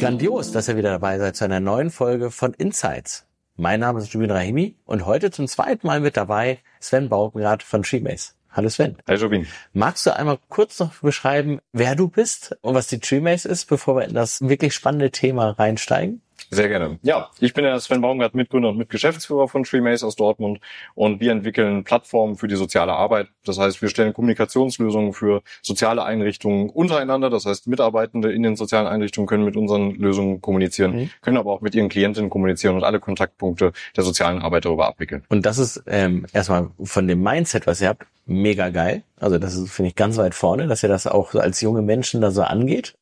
Grandios, 0.00 0.50
dass 0.50 0.66
ihr 0.66 0.78
wieder 0.78 0.92
dabei 0.92 1.18
seid 1.18 1.36
zu 1.36 1.44
einer 1.44 1.60
neuen 1.60 1.90
Folge 1.90 2.30
von 2.30 2.54
Insights. 2.54 3.26
Mein 3.56 3.80
Name 3.80 4.00
ist 4.00 4.14
Jubin 4.14 4.30
Rahimi 4.30 4.76
und 4.86 5.04
heute 5.04 5.30
zum 5.30 5.46
zweiten 5.46 5.86
Mal 5.86 6.00
mit 6.00 6.16
dabei 6.16 6.60
Sven 6.80 7.10
Baumgart 7.10 7.62
von 7.62 7.82
Treemaze. 7.82 8.32
Hallo 8.50 8.70
Sven. 8.70 8.96
Hi 9.06 9.16
Jobin. 9.16 9.46
Magst 9.74 10.06
du 10.06 10.16
einmal 10.16 10.38
kurz 10.48 10.80
noch 10.80 10.94
beschreiben, 10.94 11.60
wer 11.74 11.96
du 11.96 12.08
bist 12.08 12.56
und 12.62 12.74
was 12.74 12.86
die 12.86 12.98
Treemaze 12.98 13.46
ist, 13.46 13.66
bevor 13.66 13.96
wir 13.96 14.08
in 14.08 14.14
das 14.14 14.40
wirklich 14.40 14.72
spannende 14.72 15.10
Thema 15.10 15.50
reinsteigen? 15.50 16.22
Sehr 16.50 16.68
gerne. 16.68 16.98
Ja, 17.02 17.30
ich 17.38 17.54
bin 17.54 17.64
der 17.64 17.78
Sven 17.80 18.00
Baumgart, 18.00 18.34
Mitgründer 18.34 18.70
und 18.70 18.78
Mitgeschäftsführer 18.78 19.48
von 19.48 19.64
TreeMace 19.64 20.04
aus 20.04 20.16
Dortmund 20.16 20.60
und 20.94 21.20
wir 21.20 21.32
entwickeln 21.32 21.84
Plattformen 21.84 22.36
für 22.36 22.48
die 22.48 22.56
soziale 22.56 22.92
Arbeit. 22.92 23.28
Das 23.44 23.58
heißt, 23.58 23.82
wir 23.82 23.88
stellen 23.88 24.12
Kommunikationslösungen 24.12 25.12
für 25.12 25.42
soziale 25.62 26.04
Einrichtungen 26.04 26.70
untereinander. 26.70 27.30
Das 27.30 27.46
heißt, 27.46 27.66
Mitarbeitende 27.66 28.32
in 28.32 28.42
den 28.42 28.56
sozialen 28.56 28.86
Einrichtungen 28.86 29.26
können 29.26 29.44
mit 29.44 29.56
unseren 29.56 29.94
Lösungen 29.96 30.40
kommunizieren, 30.40 30.92
mhm. 30.96 31.10
können 31.20 31.36
aber 31.36 31.52
auch 31.52 31.60
mit 31.60 31.74
ihren 31.74 31.88
Klientinnen 31.88 32.30
kommunizieren 32.30 32.76
und 32.76 32.84
alle 32.84 33.00
Kontaktpunkte 33.00 33.72
der 33.96 34.04
sozialen 34.04 34.40
Arbeit 34.40 34.64
darüber 34.64 34.86
abwickeln. 34.86 35.24
Und 35.28 35.46
das 35.46 35.58
ist 35.58 35.82
ähm, 35.86 36.26
erstmal 36.32 36.70
von 36.82 37.06
dem 37.06 37.22
Mindset, 37.22 37.66
was 37.66 37.80
ihr 37.80 37.88
habt, 37.88 38.06
mega 38.26 38.70
geil. 38.70 39.02
Also 39.18 39.38
das 39.38 39.54
ist, 39.54 39.70
finde 39.70 39.90
ich, 39.90 39.96
ganz 39.96 40.16
weit 40.16 40.34
vorne, 40.34 40.66
dass 40.66 40.82
ihr 40.82 40.88
das 40.88 41.06
auch 41.06 41.34
als 41.34 41.60
junge 41.60 41.82
Menschen 41.82 42.20
da 42.20 42.30
so 42.30 42.42
angeht. 42.42 42.94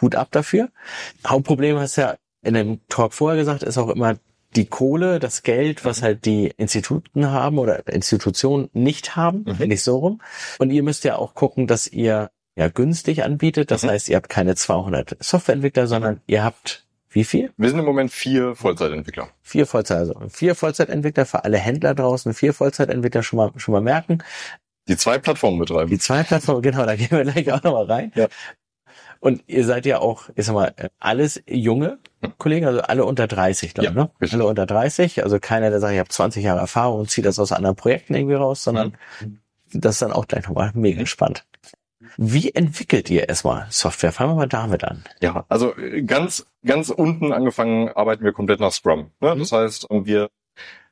Hut 0.00 0.14
ab 0.14 0.28
dafür. 0.30 0.68
Hauptproblem 1.26 1.78
ist 1.78 1.96
ja 1.96 2.14
in 2.44 2.54
dem 2.54 2.80
Talk 2.88 3.14
vorher 3.14 3.38
gesagt, 3.38 3.62
ist 3.62 3.78
auch 3.78 3.88
immer 3.88 4.16
die 4.56 4.66
Kohle, 4.66 5.18
das 5.18 5.42
Geld, 5.42 5.84
was 5.84 6.02
halt 6.02 6.24
die 6.24 6.52
Instituten 6.56 7.30
haben 7.30 7.58
oder 7.58 7.86
Institutionen 7.88 8.70
nicht 8.72 9.16
haben, 9.16 9.44
mhm. 9.46 9.58
wenn 9.58 9.70
ich 9.70 9.82
so 9.82 9.98
rum. 9.98 10.20
Und 10.58 10.70
ihr 10.70 10.82
müsst 10.82 11.04
ja 11.04 11.16
auch 11.16 11.34
gucken, 11.34 11.66
dass 11.66 11.88
ihr 11.88 12.30
ja 12.56 12.68
günstig 12.68 13.24
anbietet. 13.24 13.70
Das 13.70 13.82
mhm. 13.82 13.90
heißt, 13.90 14.08
ihr 14.08 14.16
habt 14.16 14.28
keine 14.28 14.54
200 14.54 15.16
Softwareentwickler, 15.20 15.86
sondern 15.86 16.20
ihr 16.26 16.44
habt 16.44 16.84
wie 17.14 17.24
viel? 17.24 17.52
Wir 17.56 17.70
sind 17.70 17.78
im 17.78 17.84
Moment 17.84 18.10
vier 18.10 18.56
Vollzeitentwickler. 18.56 19.28
Vier 19.40 19.66
Vollzeit, 19.66 19.98
also 19.98 20.20
vier 20.28 20.56
Vollzeitentwickler 20.56 21.24
für 21.26 21.44
alle 21.44 21.58
Händler 21.58 21.94
draußen, 21.94 22.34
vier 22.34 22.52
Vollzeitentwickler 22.52 23.22
schon 23.22 23.36
mal, 23.36 23.52
schon 23.56 23.72
mal 23.72 23.80
merken. 23.80 24.18
Die 24.88 24.96
zwei 24.96 25.18
Plattformen 25.18 25.60
betreiben. 25.60 25.88
Die 25.90 25.98
zwei 25.98 26.24
Plattformen, 26.24 26.62
genau, 26.62 26.84
da 26.84 26.96
gehen 26.96 27.12
wir 27.12 27.22
gleich 27.22 27.52
auch 27.52 27.62
nochmal 27.62 27.84
rein. 27.84 28.12
Ja. 28.16 28.26
Und 29.24 29.42
ihr 29.46 29.64
seid 29.64 29.86
ja 29.86 30.00
auch, 30.00 30.28
ich 30.34 30.44
sag 30.44 30.52
mal, 30.52 30.74
alles 30.98 31.42
junge 31.48 31.98
Kollegen, 32.36 32.66
also 32.66 32.82
alle 32.82 33.06
unter 33.06 33.26
30, 33.26 33.72
glaube 33.72 33.88
ich, 33.88 33.96
ja, 33.96 34.02
ne? 34.02 34.10
Richtig. 34.20 34.34
Alle 34.38 34.46
unter 34.46 34.66
30, 34.66 35.24
also 35.24 35.38
keiner, 35.40 35.70
der 35.70 35.80
sagt, 35.80 35.94
ich 35.94 35.98
habe 35.98 36.10
20 36.10 36.44
Jahre 36.44 36.60
Erfahrung 36.60 37.00
und 37.00 37.10
zieht 37.10 37.24
das 37.24 37.38
aus 37.38 37.50
anderen 37.50 37.74
Projekten 37.74 38.14
irgendwie 38.14 38.34
raus, 38.34 38.62
sondern 38.62 38.98
mhm. 39.22 39.40
das 39.72 39.94
ist 39.94 40.02
dann 40.02 40.12
auch 40.12 40.28
gleich 40.28 40.46
nochmal 40.46 40.72
mega 40.74 41.00
mhm. 41.00 41.06
spannend. 41.06 41.46
Wie 42.18 42.54
entwickelt 42.54 43.08
ihr 43.08 43.26
erstmal 43.26 43.66
Software? 43.70 44.12
Fangen 44.12 44.32
wir 44.32 44.36
mal 44.36 44.46
damit 44.46 44.84
an. 44.84 45.02
Ja, 45.22 45.46
also 45.48 45.72
ganz, 46.04 46.44
ganz 46.62 46.90
unten 46.90 47.32
angefangen 47.32 47.88
arbeiten 47.88 48.24
wir 48.24 48.32
komplett 48.34 48.60
nach 48.60 48.72
Scrum. 48.72 49.10
Ne? 49.20 49.34
Mhm. 49.34 49.38
Das 49.38 49.52
heißt, 49.52 49.86
wir 49.88 50.28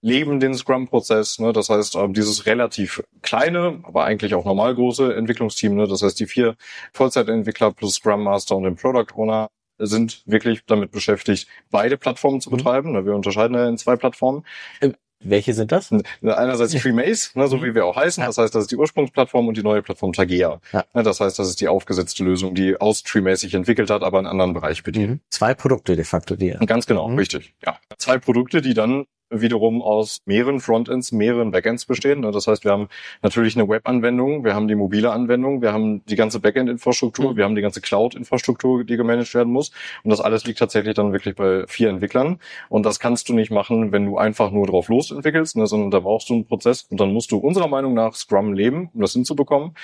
leben 0.00 0.40
den 0.40 0.54
Scrum-Prozess. 0.54 1.38
Ne? 1.38 1.52
Das 1.52 1.70
heißt, 1.70 1.94
ähm, 1.96 2.12
dieses 2.12 2.46
relativ 2.46 3.02
kleine, 3.22 3.80
aber 3.84 4.04
eigentlich 4.04 4.34
auch 4.34 4.44
normal 4.44 4.74
große 4.74 5.14
Entwicklungsteam, 5.14 5.74
ne? 5.76 5.86
das 5.86 6.02
heißt 6.02 6.18
die 6.20 6.26
vier 6.26 6.56
Vollzeitentwickler 6.92 7.72
plus 7.72 7.94
Scrum 7.94 8.24
Master 8.24 8.56
und 8.56 8.64
den 8.64 8.76
Product 8.76 9.14
Owner 9.14 9.48
sind 9.78 10.22
wirklich 10.26 10.64
damit 10.66 10.90
beschäftigt, 10.90 11.48
beide 11.70 11.96
Plattformen 11.96 12.40
zu 12.40 12.50
mhm. 12.50 12.56
betreiben. 12.56 12.92
Mhm. 12.92 13.06
Wir 13.06 13.14
unterscheiden 13.14 13.56
ja 13.56 13.68
in 13.68 13.78
zwei 13.78 13.96
Plattformen. 13.96 14.44
Ähm, 14.80 14.94
welche 15.24 15.54
sind 15.54 15.70
das? 15.70 15.92
Einerseits 16.22 16.74
FreeMaze, 16.80 17.38
ne, 17.38 17.46
so 17.46 17.58
mhm. 17.58 17.64
wie 17.64 17.74
wir 17.74 17.86
auch 17.86 17.96
heißen. 17.96 18.24
Das 18.24 18.38
heißt, 18.38 18.54
das 18.54 18.62
ist 18.62 18.72
die 18.72 18.76
Ursprungsplattform 18.76 19.48
und 19.48 19.56
die 19.56 19.62
neue 19.62 19.82
Plattform 19.82 20.12
Tagea. 20.12 20.60
Ja. 20.72 20.84
Ne, 20.94 21.02
das 21.02 21.20
heißt, 21.20 21.38
das 21.38 21.48
ist 21.48 21.60
die 21.60 21.68
aufgesetzte 21.68 22.24
Lösung, 22.24 22.54
die 22.54 22.80
aus 22.80 23.02
FreeMaze 23.04 23.42
sich 23.42 23.54
entwickelt 23.54 23.90
hat, 23.90 24.02
aber 24.02 24.18
einen 24.18 24.26
anderen 24.26 24.52
Bereich 24.52 24.82
bedient. 24.82 25.10
Mhm. 25.10 25.20
Zwei 25.30 25.54
Produkte 25.54 25.96
de 25.96 26.04
facto, 26.04 26.36
die. 26.36 26.50
Ganz 26.66 26.86
genau, 26.86 27.08
mhm. 27.08 27.18
richtig. 27.18 27.54
Ja. 27.64 27.78
Zwei 27.98 28.18
Produkte, 28.18 28.62
die 28.62 28.74
dann 28.74 29.06
wiederum 29.32 29.82
aus 29.82 30.18
mehreren 30.26 30.60
Frontends, 30.60 31.12
mehreren 31.12 31.50
Backends 31.50 31.86
bestehen. 31.86 32.20
Ne, 32.20 32.30
das 32.30 32.46
heißt, 32.46 32.64
wir 32.64 32.72
haben 32.72 32.88
natürlich 33.22 33.56
eine 33.56 33.68
Web-Anwendung, 33.68 34.44
wir 34.44 34.54
haben 34.54 34.68
die 34.68 34.74
mobile 34.74 35.10
Anwendung, 35.10 35.62
wir 35.62 35.72
haben 35.72 36.04
die 36.06 36.16
ganze 36.16 36.40
Backend-Infrastruktur, 36.40 37.32
mhm. 37.32 37.36
wir 37.36 37.44
haben 37.44 37.54
die 37.54 37.62
ganze 37.62 37.80
Cloud-Infrastruktur, 37.80 38.84
die 38.84 38.96
gemanagt 38.96 39.34
werden 39.34 39.52
muss. 39.52 39.72
Und 40.02 40.10
das 40.10 40.20
alles 40.20 40.44
liegt 40.44 40.58
tatsächlich 40.58 40.94
dann 40.94 41.12
wirklich 41.12 41.34
bei 41.34 41.64
vier 41.66 41.88
Entwicklern. 41.88 42.38
Und 42.68 42.84
das 42.84 43.00
kannst 43.00 43.28
du 43.28 43.34
nicht 43.34 43.50
machen, 43.50 43.92
wenn 43.92 44.06
du 44.06 44.18
einfach 44.18 44.50
nur 44.50 44.66
drauf 44.66 44.88
los 44.88 45.10
entwickelst, 45.10 45.56
ne, 45.56 45.66
sondern 45.66 45.90
da 45.90 46.00
brauchst 46.00 46.28
du 46.28 46.34
einen 46.34 46.46
Prozess 46.46 46.86
und 46.90 47.00
dann 47.00 47.12
musst 47.12 47.32
du 47.32 47.38
unserer 47.38 47.68
Meinung 47.68 47.94
nach 47.94 48.14
Scrum 48.14 48.52
leben, 48.52 48.90
um 48.94 49.00
das 49.00 49.12
hinzubekommen. 49.12 49.74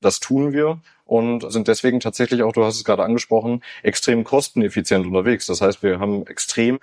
Das 0.00 0.18
tun 0.18 0.52
wir 0.52 0.80
und 1.04 1.50
sind 1.52 1.68
deswegen 1.68 2.00
tatsächlich 2.00 2.42
auch, 2.42 2.52
du 2.52 2.64
hast 2.64 2.76
es 2.76 2.84
gerade 2.84 3.04
angesprochen, 3.04 3.62
extrem 3.82 4.24
kosteneffizient 4.24 5.06
unterwegs. 5.06 5.46
Das 5.46 5.60
heißt, 5.60 5.82
wir 5.82 6.00
haben 6.00 6.26
extrem 6.26 6.80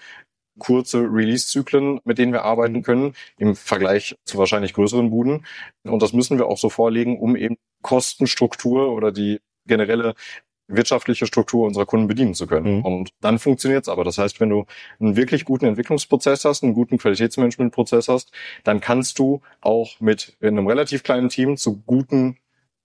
kurze 0.60 1.00
Release-Zyklen, 1.00 2.00
mit 2.04 2.18
denen 2.18 2.34
wir 2.34 2.44
arbeiten 2.44 2.84
können, 2.84 3.14
im 3.38 3.56
Vergleich 3.56 4.16
zu 4.26 4.38
wahrscheinlich 4.38 4.74
größeren 4.74 5.10
Buden. 5.10 5.46
Und 5.84 6.02
das 6.02 6.14
müssen 6.14 6.38
wir 6.38 6.48
auch 6.48 6.58
so 6.58 6.70
vorlegen, 6.70 7.20
um 7.20 7.36
eben 7.36 7.58
Kostenstruktur 7.82 8.92
oder 8.92 9.12
die 9.12 9.40
generelle 9.66 10.14
wirtschaftliche 10.70 11.26
Struktur 11.26 11.66
unserer 11.66 11.86
Kunden 11.86 12.08
bedienen 12.08 12.34
zu 12.34 12.48
können. 12.48 12.78
Mhm. 12.78 12.86
Und 12.86 13.10
dann 13.22 13.40
funktioniert 13.40 13.84
es 13.84 13.90
aber. 13.90 14.04
Das 14.04 14.18
heißt, 14.18 14.40
wenn 14.40 14.50
du 14.50 14.66
einen 15.00 15.16
wirklich 15.16 15.46
guten 15.46 15.66
Entwicklungsprozess 15.66 16.46
hast, 16.46 16.64
einen 16.64 16.74
guten 16.74 16.98
Qualitätsmanagementprozess 16.98 18.08
hast, 18.08 18.32
dann 18.64 18.80
kannst 18.80 19.20
du 19.20 19.42
auch 19.62 20.00
mit 20.00 20.38
einem 20.42 20.68
relativ 20.68 21.04
kleinen 21.04 21.30
Team 21.30 21.58
zu 21.58 21.82
guten 21.86 22.38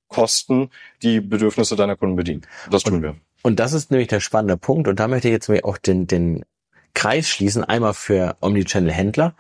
Kosten 0.09 0.71
die 1.03 1.21
Bedürfnisse 1.21 1.77
deiner 1.77 1.97
Kunden 1.97 2.17
bedienen. 2.17 2.43
Das 2.71 2.83
tun 2.83 2.95
und, 2.95 3.03
wir. 3.03 3.17
Und 3.43 3.61
das 3.61 3.73
ist 3.73 3.91
nämlich 3.91 4.09
der 4.09 4.21
spannende 4.21 4.57
Punkt. 4.57 4.89
Und 4.89 4.99
da 4.99 5.09
möchte 5.09 5.29
ich 5.29 5.33
jetzt 5.33 5.51
auch 5.65 5.77
den, 5.77 6.07
den 6.07 6.45
Kreis 6.95 7.29
schließen, 7.29 7.65
einmal 7.65 7.95
für 7.95 8.37
Omnichannel-Händler. 8.41 9.35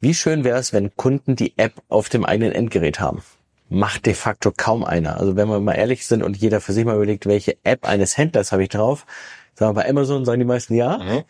Wie 0.00 0.14
schön 0.14 0.44
wäre 0.44 0.58
es, 0.58 0.72
wenn 0.72 0.94
Kunden 0.96 1.36
die 1.36 1.56
App 1.58 1.82
auf 1.88 2.08
dem 2.08 2.24
eigenen 2.24 2.52
Endgerät 2.52 3.00
haben? 3.00 3.22
Macht 3.68 4.06
de 4.06 4.14
facto 4.14 4.52
kaum 4.54 4.84
einer. 4.84 5.18
Also 5.18 5.36
wenn 5.36 5.48
wir 5.48 5.60
mal 5.60 5.74
ehrlich 5.74 6.06
sind 6.06 6.22
und 6.22 6.36
jeder 6.36 6.60
für 6.60 6.72
sich 6.72 6.84
mal 6.84 6.96
überlegt, 6.96 7.26
welche 7.26 7.56
App 7.64 7.86
eines 7.86 8.18
Händlers 8.18 8.52
habe 8.52 8.64
ich 8.64 8.68
drauf, 8.68 9.06
sagen 9.54 9.70
wir 9.70 9.82
bei 9.82 9.88
Amazon 9.88 10.24
sagen 10.24 10.40
die 10.40 10.46
meisten 10.46 10.74
ja. 10.74 10.98
Mhm. 10.98 11.24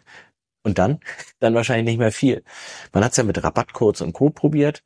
Und 0.65 0.79
dann? 0.79 1.01
Dann 1.41 1.55
wahrscheinlich 1.55 1.87
nicht 1.87 1.99
mehr 1.99 2.13
viel. 2.13 2.45
Man 2.93 3.05
hat 3.05 3.13
es 3.13 3.17
ja 3.17 3.25
mit 3.25 3.43
Rabattcodes 3.43 4.01
und 4.01 4.13
Co. 4.13 4.31
probiert. 4.31 4.83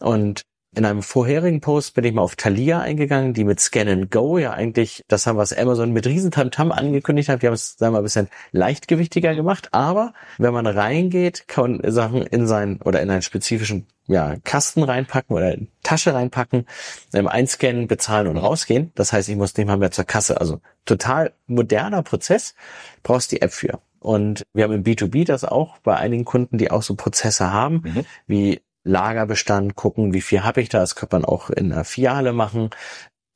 Und 0.00 0.42
in 0.78 0.84
einem 0.84 1.02
vorherigen 1.02 1.60
Post 1.60 1.94
bin 1.94 2.04
ich 2.04 2.14
mal 2.14 2.22
auf 2.22 2.36
Thalia 2.36 2.80
eingegangen, 2.80 3.34
die 3.34 3.42
mit 3.42 3.58
Scan 3.58 3.88
and 3.88 4.10
Go 4.12 4.38
ja 4.38 4.52
eigentlich, 4.52 5.04
das 5.08 5.26
haben 5.26 5.36
was 5.36 5.52
Amazon 5.52 5.92
mit 5.92 6.06
Riesentamtam 6.06 6.70
angekündigt 6.70 7.28
hat. 7.28 7.42
Die 7.42 7.48
haben 7.48 7.54
es, 7.54 7.76
sagen 7.76 7.88
wir 7.88 7.94
mal, 7.94 7.98
ein 7.98 8.04
bisschen 8.04 8.28
leichtgewichtiger 8.52 9.34
gemacht. 9.34 9.70
Aber 9.72 10.14
wenn 10.38 10.54
man 10.54 10.68
reingeht, 10.68 11.48
kann 11.48 11.80
man 11.80 11.92
Sachen 11.92 12.22
in 12.22 12.46
seinen 12.46 12.80
oder 12.80 13.02
in 13.02 13.10
einen 13.10 13.22
spezifischen 13.22 13.88
ja, 14.06 14.36
Kasten 14.44 14.84
reinpacken 14.84 15.34
oder 15.36 15.56
Tasche 15.82 16.14
reinpacken, 16.14 16.64
ähm, 17.12 17.26
einscannen, 17.26 17.88
bezahlen 17.88 18.28
und 18.28 18.36
rausgehen. 18.36 18.92
Das 18.94 19.12
heißt, 19.12 19.28
ich 19.28 19.36
muss 19.36 19.56
nicht 19.56 19.66
mal 19.66 19.78
mehr 19.78 19.90
zur 19.90 20.04
Kasse. 20.04 20.40
Also 20.40 20.60
total 20.86 21.32
moderner 21.48 22.04
Prozess, 22.04 22.54
brauchst 23.02 23.32
die 23.32 23.42
App 23.42 23.52
für. 23.52 23.80
Und 23.98 24.46
wir 24.54 24.62
haben 24.62 24.72
im 24.72 24.84
B2B 24.84 25.26
das 25.26 25.44
auch 25.44 25.78
bei 25.78 25.96
einigen 25.96 26.24
Kunden, 26.24 26.56
die 26.56 26.70
auch 26.70 26.82
so 26.82 26.94
Prozesse 26.94 27.52
haben, 27.52 27.82
mhm. 27.84 28.04
wie 28.28 28.60
Lagerbestand 28.88 29.76
gucken, 29.76 30.12
wie 30.12 30.20
viel 30.20 30.42
habe 30.42 30.60
ich 30.60 30.68
da. 30.68 30.80
Das 30.80 30.96
könnte 30.96 31.16
man 31.16 31.24
auch 31.24 31.50
in 31.50 31.72
einer 31.72 31.84
Filiale 31.84 32.32
machen 32.32 32.70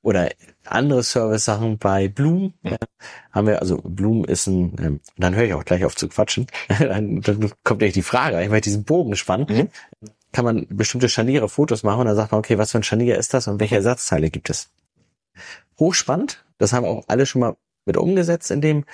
oder 0.02 0.30
andere 0.64 1.02
Service-Sachen 1.02 1.78
bei 1.78 2.08
Bloom. 2.08 2.54
Ja. 2.62 2.76
haben 3.30 3.46
wir, 3.46 3.60
also 3.60 3.78
Bloom 3.82 4.24
ist 4.24 4.46
ein, 4.48 4.76
ähm, 4.80 5.00
dann 5.16 5.34
höre 5.34 5.44
ich 5.44 5.54
auch 5.54 5.64
gleich 5.64 5.84
auf 5.84 5.96
zu 5.96 6.08
quatschen. 6.08 6.46
dann, 6.78 7.20
dann 7.20 7.52
kommt 7.62 7.78
gleich 7.78 7.92
die 7.92 8.02
Frage, 8.02 8.42
ich 8.42 8.48
möchte 8.48 8.68
diesen 8.68 8.84
Bogen 8.84 9.14
spannen. 9.14 9.46
Mhm. 9.48 9.68
Kann 10.32 10.44
man 10.44 10.66
bestimmte 10.70 11.08
Scharniere 11.08 11.48
Fotos 11.48 11.82
machen 11.82 12.00
und 12.00 12.06
dann 12.06 12.16
sagt 12.16 12.32
man, 12.32 12.38
okay, 12.38 12.58
was 12.58 12.72
für 12.72 12.78
ein 12.78 12.82
Scharnier 12.82 13.16
ist 13.18 13.34
das 13.34 13.46
und 13.48 13.60
welche 13.60 13.76
Ersatzteile 13.76 14.30
gibt 14.30 14.50
es? 14.50 14.70
Hochspannend, 15.78 16.44
das 16.58 16.72
haben 16.72 16.86
auch 16.86 17.04
alle 17.08 17.26
schon 17.26 17.40
mal 17.40 17.56
mit 17.84 17.96
umgesetzt 17.96 18.50
in 18.50 18.60
dem, 18.60 18.84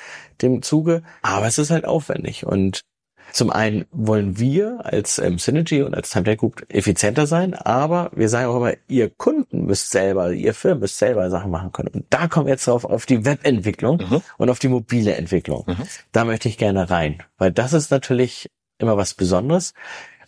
dem 0.43 0.63
Zuge, 0.63 1.03
aber 1.23 1.47
es 1.47 1.59
ist 1.59 1.71
halt 1.71 1.85
aufwendig 1.85 2.47
und 2.47 2.83
zum 3.33 3.51
einen 3.51 3.87
wollen 3.93 4.39
wir 4.39 4.81
als 4.85 5.19
ähm, 5.19 5.39
Synergy 5.39 5.83
und 5.83 5.95
als 5.95 6.11
Time 6.11 6.37
Group 6.37 6.65
effizienter 6.69 7.27
sein, 7.27 7.55
aber 7.55 8.11
wir 8.15 8.29
sagen 8.29 8.47
auch 8.47 8.57
immer, 8.57 8.75
ihr 8.89 9.11
Kunden 9.11 9.67
müsst 9.67 9.91
selber, 9.91 10.33
ihr 10.33 10.55
Firmen 10.55 10.81
müsst 10.81 10.99
selber 10.99 11.31
Sachen 11.31 11.51
machen 11.51 11.73
können. 11.73 11.89
Und 11.89 12.07
da 12.11 12.29
kommen 12.29 12.47
wir 12.47 12.53
jetzt 12.53 12.67
drauf 12.67 12.85
auf 12.85 13.07
die 13.07 13.25
Webentwicklung 13.25 13.99
mhm. 13.99 14.23
und 14.37 14.51
auf 14.51 14.59
die 14.59 14.69
mobile 14.69 15.15
Entwicklung. 15.15 15.65
Mhm. 15.67 15.83
Da 16.13 16.25
möchte 16.25 16.49
ich 16.49 16.59
gerne 16.59 16.91
rein, 16.91 17.23
weil 17.37 17.53
das 17.53 17.73
ist 17.73 17.91
natürlich 17.91 18.49
immer 18.79 18.97
was 18.97 19.15
Besonderes. 19.15 19.75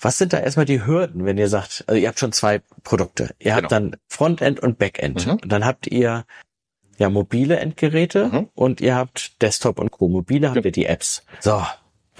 Was 0.00 0.16
sind 0.16 0.32
da 0.32 0.38
erstmal 0.38 0.64
die 0.64 0.84
Hürden, 0.86 1.26
wenn 1.26 1.36
ihr 1.36 1.48
sagt, 1.48 1.84
also 1.86 2.00
ihr 2.00 2.08
habt 2.08 2.18
schon 2.18 2.32
zwei 2.32 2.62
Produkte. 2.84 3.34
Ihr 3.38 3.54
habt 3.54 3.68
genau. 3.68 3.80
dann 3.80 3.96
Frontend 4.08 4.60
und 4.60 4.78
Backend. 4.78 5.26
Mhm. 5.26 5.32
Und 5.32 5.48
dann 5.52 5.64
habt 5.64 5.86
ihr 5.86 6.24
ja 6.98 7.10
mobile 7.10 7.58
Endgeräte 7.58 8.28
mhm. 8.28 8.48
und 8.54 8.80
ihr 8.80 8.94
habt 8.94 9.40
Desktop 9.42 9.78
und 9.78 9.90
Co. 9.90 10.08
Mobile 10.08 10.50
habt 10.50 10.64
ihr 10.64 10.72
die 10.72 10.86
Apps. 10.86 11.24
So, 11.40 11.62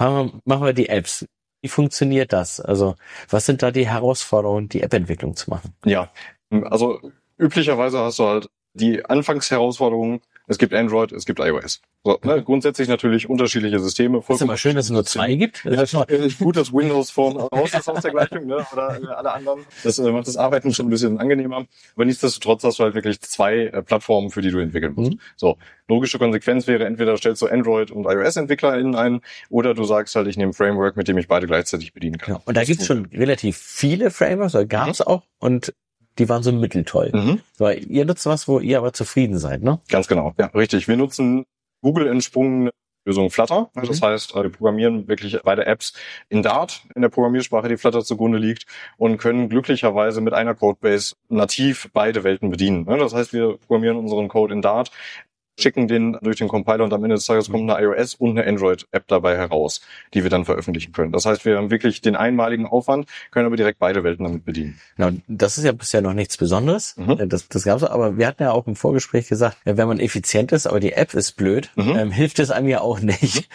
Machen 0.01 0.33
wir, 0.33 0.41
machen 0.47 0.65
wir 0.65 0.73
die 0.73 0.89
Apps. 0.89 1.27
Wie 1.63 1.69
funktioniert 1.69 2.33
das? 2.33 2.59
Also, 2.59 2.97
was 3.29 3.45
sind 3.45 3.63
da 3.63 3.71
die 3.71 3.87
Herausforderungen, 3.87 4.69
die 4.71 4.83
App-Entwicklung 4.83 5.37
zu 5.37 5.51
machen? 5.51 5.75
Ja, 5.85 6.11
also 6.51 7.01
üblicherweise 7.37 7.99
hast 7.99 8.19
du 8.19 8.25
halt 8.25 8.49
die 8.73 9.05
Anfangsherausforderung, 9.05 10.23
es 10.51 10.59
gibt 10.59 10.75
Android, 10.75 11.13
es 11.13 11.27
gibt 11.27 11.39
iOS. 11.39 11.81
So, 12.03 12.19
ne? 12.25 12.43
Grundsätzlich 12.43 12.89
natürlich 12.89 13.31
unterschiedliche 13.31 13.79
Systeme. 13.79 14.21
Ist 14.29 14.43
immer 14.43 14.57
schön, 14.57 14.75
dass 14.75 14.87
es 14.87 14.91
nur 14.91 15.05
zwei 15.05 15.37
gibt. 15.37 15.65
Ja, 15.65 15.83
ist 15.83 15.95
äh, 15.95 16.29
gut, 16.41 16.57
dass 16.57 16.73
Windows 16.73 17.11
Phone 17.11 17.37
raus 17.37 17.73
ist 17.73 17.89
aus 17.89 18.03
der 18.03 18.11
Gleichung, 18.11 18.47
ne? 18.47 18.67
oder 18.73 19.01
äh, 19.01 19.07
alle 19.07 19.33
anderen. 19.33 19.61
Das 19.85 20.01
äh, 20.01 20.11
macht 20.11 20.27
das 20.27 20.37
Arbeiten 20.37 20.75
schon 20.75 20.87
ein 20.87 20.91
bisschen 20.91 21.19
angenehmer. 21.19 21.67
Aber 21.95 22.05
nichtsdestotrotz 22.05 22.65
hast 22.65 22.81
du 22.81 22.83
halt 22.83 22.97
wirklich 22.97 23.21
zwei 23.21 23.67
äh, 23.67 23.81
Plattformen, 23.81 24.31
für 24.31 24.41
die 24.41 24.51
du 24.51 24.59
entwickeln 24.59 24.95
musst. 24.95 25.13
Mhm. 25.13 25.21
So, 25.37 25.57
logische 25.87 26.19
Konsequenz 26.19 26.67
wäre, 26.67 26.85
entweder 26.85 27.17
stellst 27.17 27.43
du 27.43 27.47
Android- 27.47 27.93
und 27.93 28.07
iOS-EntwicklerInnen 28.07 28.97
ein, 28.97 29.21
oder 29.51 29.75
du 29.75 29.85
sagst 29.85 30.17
halt, 30.17 30.27
ich 30.27 30.37
nehme 30.37 30.51
ein 30.51 30.55
Framework, 30.55 30.97
mit 30.97 31.07
dem 31.07 31.17
ich 31.17 31.29
beide 31.29 31.47
gleichzeitig 31.47 31.93
bedienen 31.93 32.19
kann. 32.19 32.35
Ja, 32.35 32.43
und 32.45 32.57
da 32.57 32.65
gibt's 32.65 32.87
schon 32.87 33.07
relativ 33.07 33.57
viele 33.57 34.11
Frameworks, 34.11 34.57
oder 34.57 34.67
gab's 34.67 34.99
mhm. 34.99 35.07
auch. 35.07 35.23
Und 35.39 35.73
die 36.19 36.29
waren 36.29 36.43
so 36.43 36.53
mitteltoll. 36.53 37.11
Mhm. 37.13 37.41
Weil 37.59 37.85
ihr 37.91 38.05
nutzt 38.05 38.27
was, 38.27 38.49
wo 38.49 38.61
ihr 38.61 38.79
aber 38.79 38.93
zufrieden 38.93 39.39
seid, 39.39 39.63
ne? 39.63 39.81
Ganz 39.89 40.09
genau, 40.09 40.35
ja, 40.39 40.47
richtig. 40.47 40.89
Wir 40.89 40.97
nutzen 40.97 41.45
Google 41.83 42.09
entsprungen 42.09 42.71
Lösung 43.07 43.31
Flutter. 43.31 43.71
Mhm. 43.75 43.87
Das 43.87 44.03
heißt, 44.03 44.35
wir 44.35 44.51
programmieren 44.51 45.09
wirklich 45.09 45.39
beide 45.43 45.65
Apps 45.65 45.95
in 46.29 46.43
Dart, 46.43 46.83
in 46.95 47.03
der 47.03 47.09
Programmiersprache, 47.09 47.69
die 47.69 47.77
Flutter 47.77 48.05
zugrunde 48.05 48.39
liegt, 48.39 48.67
und 48.99 49.17
können 49.17 49.49
glücklicherweise 49.49 50.21
mit 50.21 50.35
einer 50.35 50.55
Codebase 50.55 51.17
nativ 51.29 51.89
beide 51.93 52.25
Welten 52.25 52.51
bedienen. 52.51 52.85
Das 52.85 53.15
heißt, 53.15 53.33
wir 53.33 53.57
programmieren 53.57 53.97
unseren 53.97 54.29
Code 54.29 54.53
in 54.53 54.63
Dart, 54.63 54.91
schicken 55.63 55.89
den 55.89 56.17
durch 56.23 56.37
den 56.37 56.49
Compiler 56.49 56.85
und 56.85 56.93
am 56.93 57.03
Ende 57.05 57.17
des 57.17 57.27
Tages 57.27 57.51
kommt 57.51 57.71
eine 57.71 57.83
iOS 57.83 58.15
und 58.15 58.39
eine 58.39 58.47
Android-App 58.47 59.07
dabei 59.09 59.37
heraus, 59.37 59.81
die 60.15 60.23
wir 60.23 60.31
dann 60.31 60.45
veröffentlichen 60.45 60.93
können. 60.93 61.13
Das 61.13 61.27
heißt, 61.27 61.45
wir 61.45 61.57
haben 61.57 61.71
wirklich 61.71 62.01
den 62.01 62.17
einmaligen 62.17 62.67
Aufwand, 62.67 63.07
können 63.31 63.47
aber 63.47 63.57
direkt 63.57 63.79
beide 63.79 64.05
Welten 64.05 64.25
damit 64.25 64.45
bedienen. 64.45 64.81
Genau, 64.97 65.11
das 65.29 65.59
ist 65.59 65.65
ja 65.65 65.73
bisher 65.73 66.03
noch 66.03 66.15
nichts 66.15 66.37
Besonderes. 66.37 66.97
Mhm. 66.97 67.29
Das, 67.29 67.49
das 67.49 67.65
gab's, 67.65 67.83
aber 67.83 68.19
wir 68.19 68.27
hatten 68.27 68.43
ja 68.43 68.53
auch 68.53 68.67
im 68.67 68.77
Vorgespräch 68.77 69.29
gesagt, 69.29 69.57
wenn 69.65 69.89
man 69.89 70.01
effizient 70.01 70.53
ist, 70.53 70.67
aber 70.67 70.81
die 70.81 70.93
App 70.93 71.15
ist 71.15 71.33
blöd, 71.33 71.71
mhm. 71.77 71.97
ähm, 71.97 72.11
hilft 72.11 72.39
es 72.39 72.51
einem 72.51 72.69
ja 72.69 72.81
auch 72.81 73.01
nicht. 73.01 73.49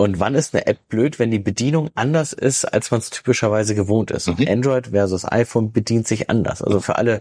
Und 0.00 0.20
wann 0.20 0.36
ist 0.36 0.54
eine 0.54 0.64
App 0.68 0.88
blöd, 0.88 1.18
wenn 1.18 1.32
die 1.32 1.40
Bedienung 1.40 1.90
anders 1.96 2.32
ist, 2.32 2.64
als 2.64 2.92
man 2.92 3.00
es 3.00 3.10
typischerweise 3.10 3.74
gewohnt 3.74 4.12
ist? 4.12 4.28
Mhm. 4.28 4.46
Android 4.48 4.86
versus 4.88 5.24
iPhone 5.24 5.72
bedient 5.72 6.06
sich 6.06 6.30
anders. 6.30 6.62
Also 6.62 6.78
für 6.78 6.96
alle 6.96 7.20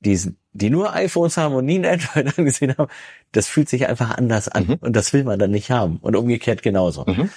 die, 0.00 0.18
die 0.52 0.70
nur 0.70 0.92
iPhones 0.94 1.36
haben 1.36 1.54
und 1.54 1.66
nie 1.66 1.78
ein 1.78 1.86
Android 1.86 2.34
angesehen 2.38 2.74
haben, 2.76 2.90
das 3.32 3.46
fühlt 3.46 3.68
sich 3.68 3.86
einfach 3.86 4.10
anders 4.16 4.48
an. 4.48 4.66
Mhm. 4.66 4.78
Und 4.80 4.96
das 4.96 5.12
will 5.12 5.24
man 5.24 5.38
dann 5.38 5.50
nicht 5.50 5.70
haben. 5.70 5.98
Und 5.98 6.16
umgekehrt 6.16 6.62
genauso. 6.62 7.04
Mhm. 7.06 7.30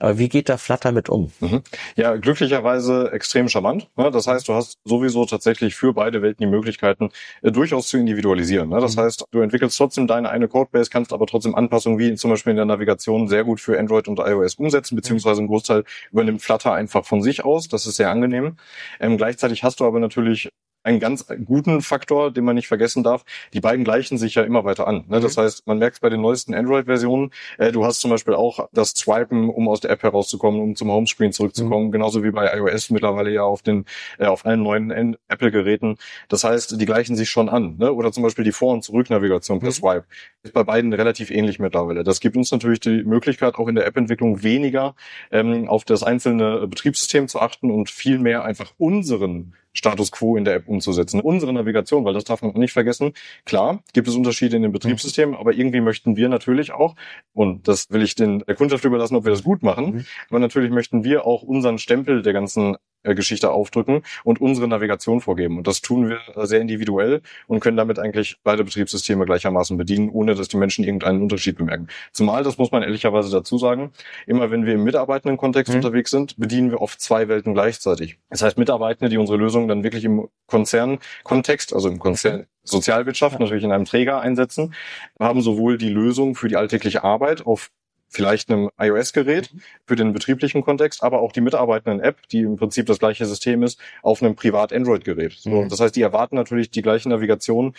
Aber 0.00 0.18
wie 0.18 0.28
geht 0.28 0.48
da 0.48 0.56
Flutter 0.56 0.92
mit 0.92 1.08
um? 1.08 1.30
Mhm. 1.40 1.62
Ja, 1.96 2.16
glücklicherweise 2.16 3.10
extrem 3.12 3.48
charmant. 3.48 3.88
Ne? 3.96 4.10
Das 4.10 4.26
heißt, 4.26 4.48
du 4.48 4.54
hast 4.54 4.78
sowieso 4.84 5.24
tatsächlich 5.24 5.74
für 5.76 5.94
beide 5.94 6.20
Welten 6.20 6.44
die 6.44 6.50
Möglichkeiten, 6.50 7.10
äh, 7.42 7.52
durchaus 7.52 7.88
zu 7.88 7.96
individualisieren. 7.96 8.68
Ne? 8.68 8.80
Das 8.80 8.96
mhm. 8.96 9.00
heißt, 9.02 9.24
du 9.30 9.40
entwickelst 9.40 9.78
trotzdem 9.78 10.06
deine 10.06 10.28
eine 10.28 10.48
Codebase, 10.48 10.90
kannst 10.90 11.12
aber 11.12 11.26
trotzdem 11.26 11.54
Anpassungen 11.54 11.98
wie 11.98 12.14
zum 12.16 12.30
Beispiel 12.30 12.50
in 12.50 12.56
der 12.56 12.66
Navigation 12.66 13.28
sehr 13.28 13.44
gut 13.44 13.60
für 13.60 13.78
Android 13.78 14.08
und 14.08 14.18
iOS 14.18 14.56
umsetzen, 14.56 14.96
beziehungsweise 14.96 15.42
ein 15.42 15.46
Großteil 15.46 15.84
übernimmt 16.12 16.42
Flutter 16.42 16.72
einfach 16.72 17.04
von 17.04 17.22
sich 17.22 17.44
aus. 17.44 17.68
Das 17.68 17.86
ist 17.86 17.96
sehr 17.96 18.10
angenehm. 18.10 18.56
Ähm, 19.00 19.16
gleichzeitig 19.16 19.62
hast 19.62 19.80
du 19.80 19.86
aber 19.86 20.00
natürlich 20.00 20.50
einen 20.84 21.00
ganz 21.00 21.26
guten 21.44 21.80
Faktor, 21.80 22.30
den 22.30 22.44
man 22.44 22.54
nicht 22.54 22.68
vergessen 22.68 23.02
darf. 23.02 23.24
Die 23.52 23.60
beiden 23.60 23.84
gleichen 23.84 24.18
sich 24.18 24.34
ja 24.34 24.42
immer 24.42 24.64
weiter 24.64 24.86
an. 24.86 25.04
Ne? 25.08 25.18
Das 25.20 25.36
mhm. 25.36 25.40
heißt, 25.40 25.66
man 25.66 25.78
merkt 25.78 26.00
bei 26.00 26.10
den 26.10 26.20
neuesten 26.20 26.54
Android-Versionen, 26.54 27.30
äh, 27.58 27.72
du 27.72 27.84
hast 27.84 28.00
zum 28.00 28.10
Beispiel 28.10 28.34
auch 28.34 28.68
das 28.72 28.90
Swipen, 28.90 29.48
um 29.48 29.68
aus 29.68 29.80
der 29.80 29.90
App 29.90 30.02
herauszukommen, 30.02 30.60
um 30.60 30.76
zum 30.76 30.90
Homescreen 30.90 31.32
zurückzukommen, 31.32 31.86
mhm. 31.86 31.92
genauso 31.92 32.22
wie 32.22 32.30
bei 32.30 32.54
iOS 32.56 32.90
mittlerweile 32.90 33.30
ja 33.30 33.42
auf 33.42 33.62
den 33.62 33.86
äh, 34.18 34.26
auf 34.26 34.44
allen 34.44 34.62
neuen 34.62 35.16
Apple-Geräten. 35.28 35.96
Das 36.28 36.44
heißt, 36.44 36.78
die 36.78 36.86
gleichen 36.86 37.16
sich 37.16 37.30
schon 37.30 37.48
an. 37.48 37.76
Ne? 37.78 37.92
Oder 37.92 38.12
zum 38.12 38.22
Beispiel 38.22 38.44
die 38.44 38.52
Vor- 38.52 38.74
und 38.74 38.84
Zurücknavigation 38.84 39.60
per 39.60 39.70
mhm. 39.70 39.72
Swipe 39.72 40.04
ist 40.42 40.52
bei 40.52 40.64
beiden 40.64 40.92
relativ 40.92 41.30
ähnlich 41.30 41.58
mittlerweile. 41.58 42.04
Das 42.04 42.20
gibt 42.20 42.36
uns 42.36 42.50
natürlich 42.52 42.80
die 42.80 43.04
Möglichkeit, 43.04 43.54
auch 43.54 43.68
in 43.68 43.74
der 43.74 43.86
App-Entwicklung 43.86 44.42
weniger 44.42 44.94
ähm, 45.30 45.66
auf 45.66 45.84
das 45.84 46.02
einzelne 46.02 46.66
Betriebssystem 46.66 47.26
zu 47.26 47.40
achten 47.40 47.70
und 47.70 47.88
viel 47.88 48.18
mehr 48.18 48.44
einfach 48.44 48.72
unseren 48.76 49.54
Status 49.74 50.12
Quo 50.12 50.36
in 50.36 50.44
der 50.44 50.54
App 50.54 50.68
umzusetzen. 50.68 51.20
Unsere 51.20 51.52
Navigation, 51.52 52.04
weil 52.04 52.14
das 52.14 52.24
darf 52.24 52.42
man 52.42 52.52
nicht 52.52 52.72
vergessen. 52.72 53.12
Klar, 53.44 53.82
gibt 53.92 54.08
es 54.08 54.14
Unterschiede 54.14 54.56
in 54.56 54.62
den 54.62 54.72
Betriebssystemen, 54.72 55.34
aber 55.34 55.52
irgendwie 55.52 55.80
möchten 55.80 56.16
wir 56.16 56.28
natürlich 56.28 56.72
auch, 56.72 56.94
und 57.32 57.68
das 57.68 57.90
will 57.90 58.02
ich 58.02 58.14
den 58.14 58.38
der 58.46 58.54
Kundschaft 58.54 58.84
überlassen, 58.84 59.16
ob 59.16 59.24
wir 59.24 59.30
das 59.30 59.42
gut 59.42 59.62
machen, 59.62 59.86
mhm. 59.86 60.06
aber 60.30 60.38
natürlich 60.38 60.70
möchten 60.70 61.04
wir 61.04 61.26
auch 61.26 61.42
unseren 61.42 61.78
Stempel 61.78 62.22
der 62.22 62.32
ganzen 62.32 62.76
Geschichte 63.12 63.50
aufdrücken 63.50 64.02
und 64.24 64.40
unsere 64.40 64.68
Navigation 64.68 65.20
vorgeben. 65.20 65.58
Und 65.58 65.66
das 65.66 65.82
tun 65.82 66.08
wir 66.08 66.20
sehr 66.46 66.60
individuell 66.60 67.20
und 67.46 67.60
können 67.60 67.76
damit 67.76 67.98
eigentlich 67.98 68.36
beide 68.42 68.64
Betriebssysteme 68.64 69.26
gleichermaßen 69.26 69.76
bedienen, 69.76 70.08
ohne 70.08 70.34
dass 70.34 70.48
die 70.48 70.56
Menschen 70.56 70.84
irgendeinen 70.84 71.22
Unterschied 71.22 71.58
bemerken. 71.58 71.88
Zumal, 72.12 72.42
das 72.42 72.56
muss 72.56 72.72
man 72.72 72.82
ehrlicherweise 72.82 73.30
dazu 73.30 73.58
sagen, 73.58 73.92
immer 74.26 74.50
wenn 74.50 74.64
wir 74.64 74.74
im 74.74 74.84
mitarbeitenden 74.84 75.36
Kontext 75.36 75.70
mhm. 75.70 75.76
unterwegs 75.76 76.10
sind, 76.10 76.36
bedienen 76.38 76.70
wir 76.70 76.80
oft 76.80 77.00
zwei 77.00 77.28
Welten 77.28 77.52
gleichzeitig. 77.52 78.18
Das 78.30 78.42
heißt, 78.42 78.56
Mitarbeitende, 78.56 79.10
die 79.10 79.18
unsere 79.18 79.38
Lösungen 79.38 79.68
dann 79.68 79.84
wirklich 79.84 80.04
im 80.04 80.28
Konzernkontext, 80.46 81.74
also 81.74 81.88
im 81.88 81.98
Konzern 81.98 82.46
Sozialwirtschaft 82.62 83.38
natürlich 83.40 83.64
in 83.64 83.72
einem 83.72 83.84
Träger 83.84 84.20
einsetzen, 84.20 84.74
haben 85.20 85.42
sowohl 85.42 85.76
die 85.76 85.90
Lösung 85.90 86.34
für 86.34 86.48
die 86.48 86.56
alltägliche 86.56 87.04
Arbeit 87.04 87.46
auf 87.46 87.70
vielleicht 88.14 88.50
einem 88.50 88.70
iOS-Gerät 88.78 89.52
mhm. 89.52 89.60
für 89.86 89.96
den 89.96 90.12
betrieblichen 90.12 90.62
Kontext, 90.62 91.02
aber 91.02 91.20
auch 91.20 91.32
die 91.32 91.40
mitarbeitenden 91.40 92.00
App, 92.00 92.26
die 92.28 92.40
im 92.40 92.56
Prinzip 92.56 92.86
das 92.86 92.98
gleiche 92.98 93.26
System 93.26 93.62
ist, 93.62 93.80
auf 94.02 94.22
einem 94.22 94.36
Privat-Android-Gerät. 94.36 95.32
So, 95.32 95.50
mhm. 95.50 95.68
Das 95.68 95.80
heißt, 95.80 95.96
die 95.96 96.02
erwarten 96.02 96.36
natürlich 96.36 96.70
die 96.70 96.82
gleiche 96.82 97.08
Navigation 97.08 97.74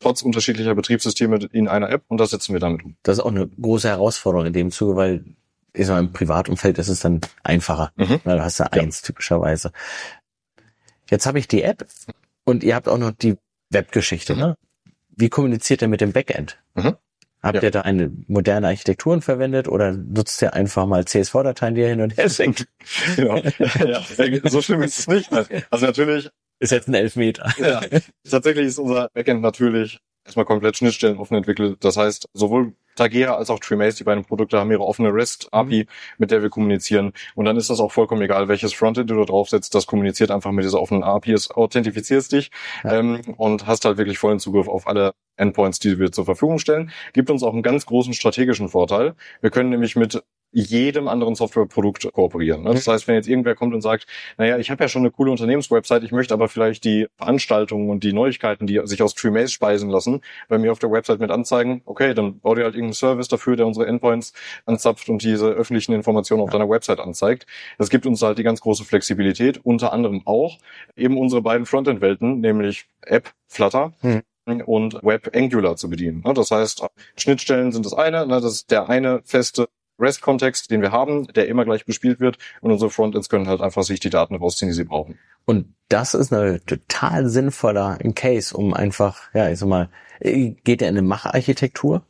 trotz 0.00 0.22
unterschiedlicher 0.22 0.74
Betriebssysteme 0.74 1.38
in 1.52 1.68
einer 1.68 1.90
App 1.90 2.02
und 2.08 2.18
das 2.18 2.30
setzen 2.30 2.52
wir 2.52 2.60
damit 2.60 2.84
um. 2.84 2.96
Das 3.02 3.18
ist 3.18 3.24
auch 3.24 3.30
eine 3.30 3.46
große 3.48 3.88
Herausforderung 3.88 4.46
in 4.46 4.52
dem 4.52 4.70
Zuge, 4.70 4.96
weil 4.96 5.24
ich 5.72 5.86
sag 5.86 5.94
mal, 5.94 6.00
im 6.00 6.12
Privatumfeld 6.12 6.78
ist 6.78 6.88
es 6.88 7.00
dann 7.00 7.20
einfacher. 7.44 7.92
Mhm. 7.96 8.20
Da 8.24 8.42
hast 8.42 8.60
du 8.60 8.72
eins 8.72 9.02
ja. 9.02 9.06
typischerweise. 9.06 9.72
Jetzt 11.08 11.26
habe 11.26 11.38
ich 11.38 11.48
die 11.48 11.62
App 11.62 11.86
und 12.44 12.64
ihr 12.64 12.74
habt 12.74 12.88
auch 12.88 12.98
noch 12.98 13.12
die 13.12 13.36
Webgeschichte. 13.70 14.34
Mhm. 14.34 14.40
Ne? 14.40 14.56
Wie 15.10 15.28
kommuniziert 15.28 15.82
ihr 15.82 15.88
mit 15.88 16.00
dem 16.00 16.12
Backend? 16.12 16.58
Mhm. 16.74 16.96
Habt 17.42 17.56
ja. 17.56 17.62
ihr 17.62 17.70
da 17.70 17.80
eine 17.82 18.12
moderne 18.26 18.66
Architekturen 18.66 19.22
verwendet 19.22 19.66
oder 19.66 19.92
nutzt 19.92 20.42
ihr 20.42 20.52
einfach 20.52 20.86
mal 20.86 21.06
CSV-Dateien, 21.06 21.74
die 21.74 21.80
ihr 21.80 21.88
hin 21.88 22.02
und 22.02 22.16
her 22.16 22.28
schickt? 22.28 22.66
genau. 23.16 23.36
ja, 23.38 24.02
so 24.44 24.60
schlimm 24.60 24.82
ist 24.82 24.98
es 24.98 25.08
nicht. 25.08 25.30
Also 25.70 25.86
natürlich. 25.86 26.30
Ist 26.60 26.72
jetzt 26.72 26.88
ein 26.88 26.94
Elfmeter. 26.94 27.52
ja, 27.58 27.80
tatsächlich 28.30 28.66
ist 28.66 28.78
unser 28.78 29.08
Backend 29.12 29.42
natürlich 29.42 29.98
erstmal 30.24 30.44
komplett 30.44 30.76
Schnittstellen 30.76 31.18
offen 31.18 31.36
entwickelt. 31.36 31.78
Das 31.80 31.96
heißt, 31.96 32.28
sowohl 32.34 32.74
Tagea 32.96 33.34
als 33.34 33.50
auch 33.50 33.58
TreeMace, 33.58 33.96
die 33.96 34.04
beiden 34.04 34.24
Produkte 34.24 34.58
haben 34.58 34.70
ihre 34.70 34.84
offene 34.84 35.12
REST-API, 35.12 35.84
mhm. 35.84 35.88
mit 36.18 36.30
der 36.30 36.42
wir 36.42 36.50
kommunizieren. 36.50 37.12
Und 37.34 37.46
dann 37.46 37.56
ist 37.56 37.70
das 37.70 37.80
auch 37.80 37.92
vollkommen 37.92 38.22
egal, 38.22 38.48
welches 38.48 38.74
Frontend 38.74 39.10
du 39.10 39.16
da 39.16 39.24
draufsetzt. 39.24 39.74
Das 39.74 39.86
kommuniziert 39.86 40.30
einfach 40.30 40.52
mit 40.52 40.64
dieser 40.64 40.80
offenen 40.80 41.02
API. 41.02 41.32
Es 41.32 41.50
authentifizierst 41.50 42.32
dich 42.32 42.50
ja. 42.84 42.98
ähm, 42.98 43.22
und 43.36 43.66
hast 43.66 43.84
halt 43.84 43.96
wirklich 43.96 44.18
vollen 44.18 44.38
Zugriff 44.38 44.68
auf 44.68 44.86
alle 44.86 45.14
Endpoints, 45.36 45.78
die 45.78 45.98
wir 45.98 46.12
zur 46.12 46.26
Verfügung 46.26 46.58
stellen. 46.58 46.90
Gibt 47.14 47.30
uns 47.30 47.42
auch 47.42 47.54
einen 47.54 47.62
ganz 47.62 47.86
großen 47.86 48.12
strategischen 48.12 48.68
Vorteil. 48.68 49.14
Wir 49.40 49.50
können 49.50 49.70
nämlich 49.70 49.96
mit 49.96 50.22
jedem 50.52 51.08
anderen 51.08 51.34
Softwareprodukt 51.34 52.12
kooperieren. 52.12 52.62
Ne? 52.62 52.74
Das 52.74 52.86
heißt, 52.86 53.06
wenn 53.06 53.14
jetzt 53.14 53.28
irgendwer 53.28 53.54
kommt 53.54 53.74
und 53.74 53.82
sagt, 53.82 54.06
naja, 54.36 54.58
ich 54.58 54.70
habe 54.70 54.82
ja 54.82 54.88
schon 54.88 55.02
eine 55.02 55.10
coole 55.10 55.30
Unternehmenswebsite, 55.30 56.04
ich 56.04 56.12
möchte 56.12 56.34
aber 56.34 56.48
vielleicht 56.48 56.84
die 56.84 57.06
Veranstaltungen 57.16 57.90
und 57.90 58.02
die 58.02 58.12
Neuigkeiten, 58.12 58.66
die 58.66 58.80
sich 58.84 59.02
aus 59.02 59.14
TreeMace 59.14 59.52
speisen 59.52 59.90
lassen, 59.90 60.22
bei 60.48 60.58
mir 60.58 60.72
auf 60.72 60.78
der 60.78 60.90
Website 60.90 61.20
mit 61.20 61.30
anzeigen, 61.30 61.82
okay, 61.84 62.14
dann 62.14 62.40
bau 62.40 62.54
dir 62.54 62.64
halt 62.64 62.74
irgendeinen 62.74 62.94
Service 62.94 63.28
dafür, 63.28 63.56
der 63.56 63.66
unsere 63.66 63.86
Endpoints 63.86 64.32
anzapft 64.66 65.08
und 65.08 65.22
diese 65.22 65.48
öffentlichen 65.48 65.92
Informationen 65.92 66.42
auf 66.42 66.50
deiner 66.50 66.68
Website 66.68 67.00
anzeigt. 67.00 67.46
Das 67.78 67.90
gibt 67.90 68.06
uns 68.06 68.22
halt 68.22 68.38
die 68.38 68.42
ganz 68.42 68.60
große 68.60 68.84
Flexibilität, 68.84 69.60
unter 69.64 69.92
anderem 69.92 70.22
auch 70.24 70.58
eben 70.96 71.16
unsere 71.18 71.42
beiden 71.42 71.66
Frontend-Welten, 71.66 72.40
nämlich 72.40 72.86
App, 73.02 73.30
Flutter, 73.46 73.92
hm 74.00 74.22
und 74.66 74.94
Web 75.04 75.30
Angular 75.34 75.76
zu 75.76 75.88
bedienen. 75.88 76.22
Ne? 76.24 76.34
Das 76.34 76.50
heißt, 76.50 76.84
Schnittstellen 77.16 77.70
sind 77.70 77.86
das 77.86 77.94
eine, 77.94 78.26
ne? 78.26 78.40
das 78.40 78.52
ist 78.52 78.70
der 78.72 78.88
eine 78.88 79.20
feste 79.24 79.68
REST-Kontext, 80.00 80.70
den 80.70 80.82
wir 80.82 80.92
haben, 80.92 81.26
der 81.28 81.48
immer 81.48 81.64
gleich 81.64 81.84
bespielt 81.84 82.20
wird 82.20 82.38
und 82.60 82.72
unsere 82.72 82.90
Frontends 82.90 83.28
können 83.28 83.48
halt 83.48 83.60
einfach 83.60 83.82
sich 83.82 84.00
die 84.00 84.10
Daten 84.10 84.36
rausziehen, 84.36 84.70
die 84.70 84.74
sie 84.74 84.84
brauchen. 84.84 85.18
Und 85.44 85.74
das 85.88 86.14
ist 86.14 86.32
eine 86.32 86.64
total 86.64 87.28
sinnvoller 87.28 87.98
Case, 88.14 88.56
um 88.56 88.74
einfach, 88.74 89.22
ja, 89.34 89.48
ich 89.50 89.58
sag 89.58 89.68
mal, 89.68 89.88
geht 90.20 90.82
ja 90.82 90.88
in 90.88 90.96
eine 90.96 91.02
Macharchitektur, 91.02 92.02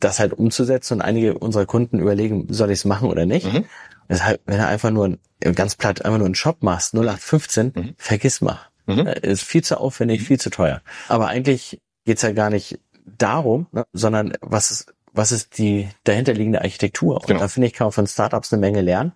das 0.00 0.20
halt 0.20 0.32
umzusetzen 0.32 0.94
und 0.94 1.02
einige 1.02 1.38
unserer 1.38 1.66
Kunden 1.66 1.98
überlegen, 1.98 2.46
soll 2.50 2.70
ich 2.70 2.80
es 2.80 2.84
machen 2.84 3.10
oder 3.10 3.26
nicht. 3.26 3.52
Mhm. 3.52 3.64
Deshalb, 4.08 4.40
wenn 4.46 4.58
du 4.58 4.66
einfach 4.66 4.90
nur 4.90 5.18
ganz 5.40 5.74
platt 5.74 6.04
einfach 6.04 6.18
nur 6.18 6.26
einen 6.26 6.34
Shop 6.34 6.62
machst, 6.62 6.94
0815, 6.94 7.72
mhm. 7.74 7.94
vergiss 7.96 8.40
mal. 8.40 8.60
Mhm. 8.86 9.06
Ist 9.06 9.42
viel 9.42 9.64
zu 9.64 9.78
aufwendig, 9.78 10.20
mhm. 10.20 10.24
viel 10.24 10.40
zu 10.40 10.50
teuer. 10.50 10.80
Aber 11.08 11.28
eigentlich 11.28 11.80
geht's 12.04 12.22
ja 12.22 12.32
gar 12.32 12.50
nicht 12.50 12.78
darum, 13.04 13.66
ne, 13.72 13.84
sondern 13.92 14.32
was 14.40 14.70
ist, 14.70 14.94
was 15.16 15.32
ist 15.32 15.58
die 15.58 15.88
dahinterliegende 16.04 16.60
Architektur? 16.60 17.16
Und 17.16 17.26
genau. 17.26 17.40
da 17.40 17.48
finde 17.48 17.68
ich, 17.68 17.72
kann 17.72 17.86
man 17.86 17.92
von 17.92 18.06
Startups 18.06 18.52
eine 18.52 18.60
Menge 18.60 18.80
lernen, 18.80 19.12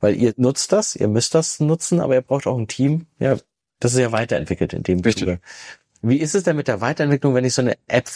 weil 0.00 0.16
ihr 0.16 0.34
nutzt 0.36 0.72
das, 0.72 0.96
ihr 0.96 1.08
müsst 1.08 1.34
das 1.34 1.60
nutzen, 1.60 2.00
aber 2.00 2.14
ihr 2.14 2.22
braucht 2.22 2.46
auch 2.46 2.58
ein 2.58 2.68
Team, 2.68 3.06
ja, 3.18 3.36
das 3.80 3.92
ist 3.92 3.98
ja 3.98 4.12
weiterentwickelt 4.12 4.72
in 4.72 4.82
dem 4.82 5.02
Zuge. 5.02 5.40
Wie 6.00 6.18
ist 6.18 6.34
es 6.34 6.42
denn 6.42 6.56
mit 6.56 6.68
der 6.68 6.80
Weiterentwicklung, 6.80 7.34
wenn 7.34 7.44
ich 7.44 7.54
so 7.54 7.62
eine 7.62 7.76
App, 7.86 8.08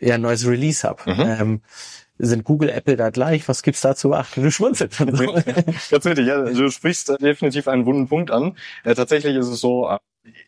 ja, 0.00 0.14
ein 0.14 0.22
neues 0.22 0.46
Release 0.46 0.86
habe? 0.86 1.10
Mhm. 1.10 1.20
Ähm, 1.20 1.60
sind 2.18 2.44
Google, 2.44 2.70
Apple 2.70 2.96
da 2.96 3.10
gleich? 3.10 3.48
Was 3.48 3.62
gibt's 3.62 3.80
da 3.80 3.94
zu 3.94 4.10
beachten? 4.10 4.42
Du 4.42 4.50
schmunzelst. 4.50 4.98
Ganz 5.90 6.06
richtig, 6.06 6.26
ja, 6.26 6.42
du 6.42 6.70
sprichst 6.70 7.08
definitiv 7.20 7.68
einen 7.68 7.86
wunden 7.86 8.08
Punkt 8.08 8.30
an. 8.30 8.56
Äh, 8.84 8.94
tatsächlich 8.94 9.36
ist 9.36 9.48
es 9.48 9.60
so, 9.60 9.88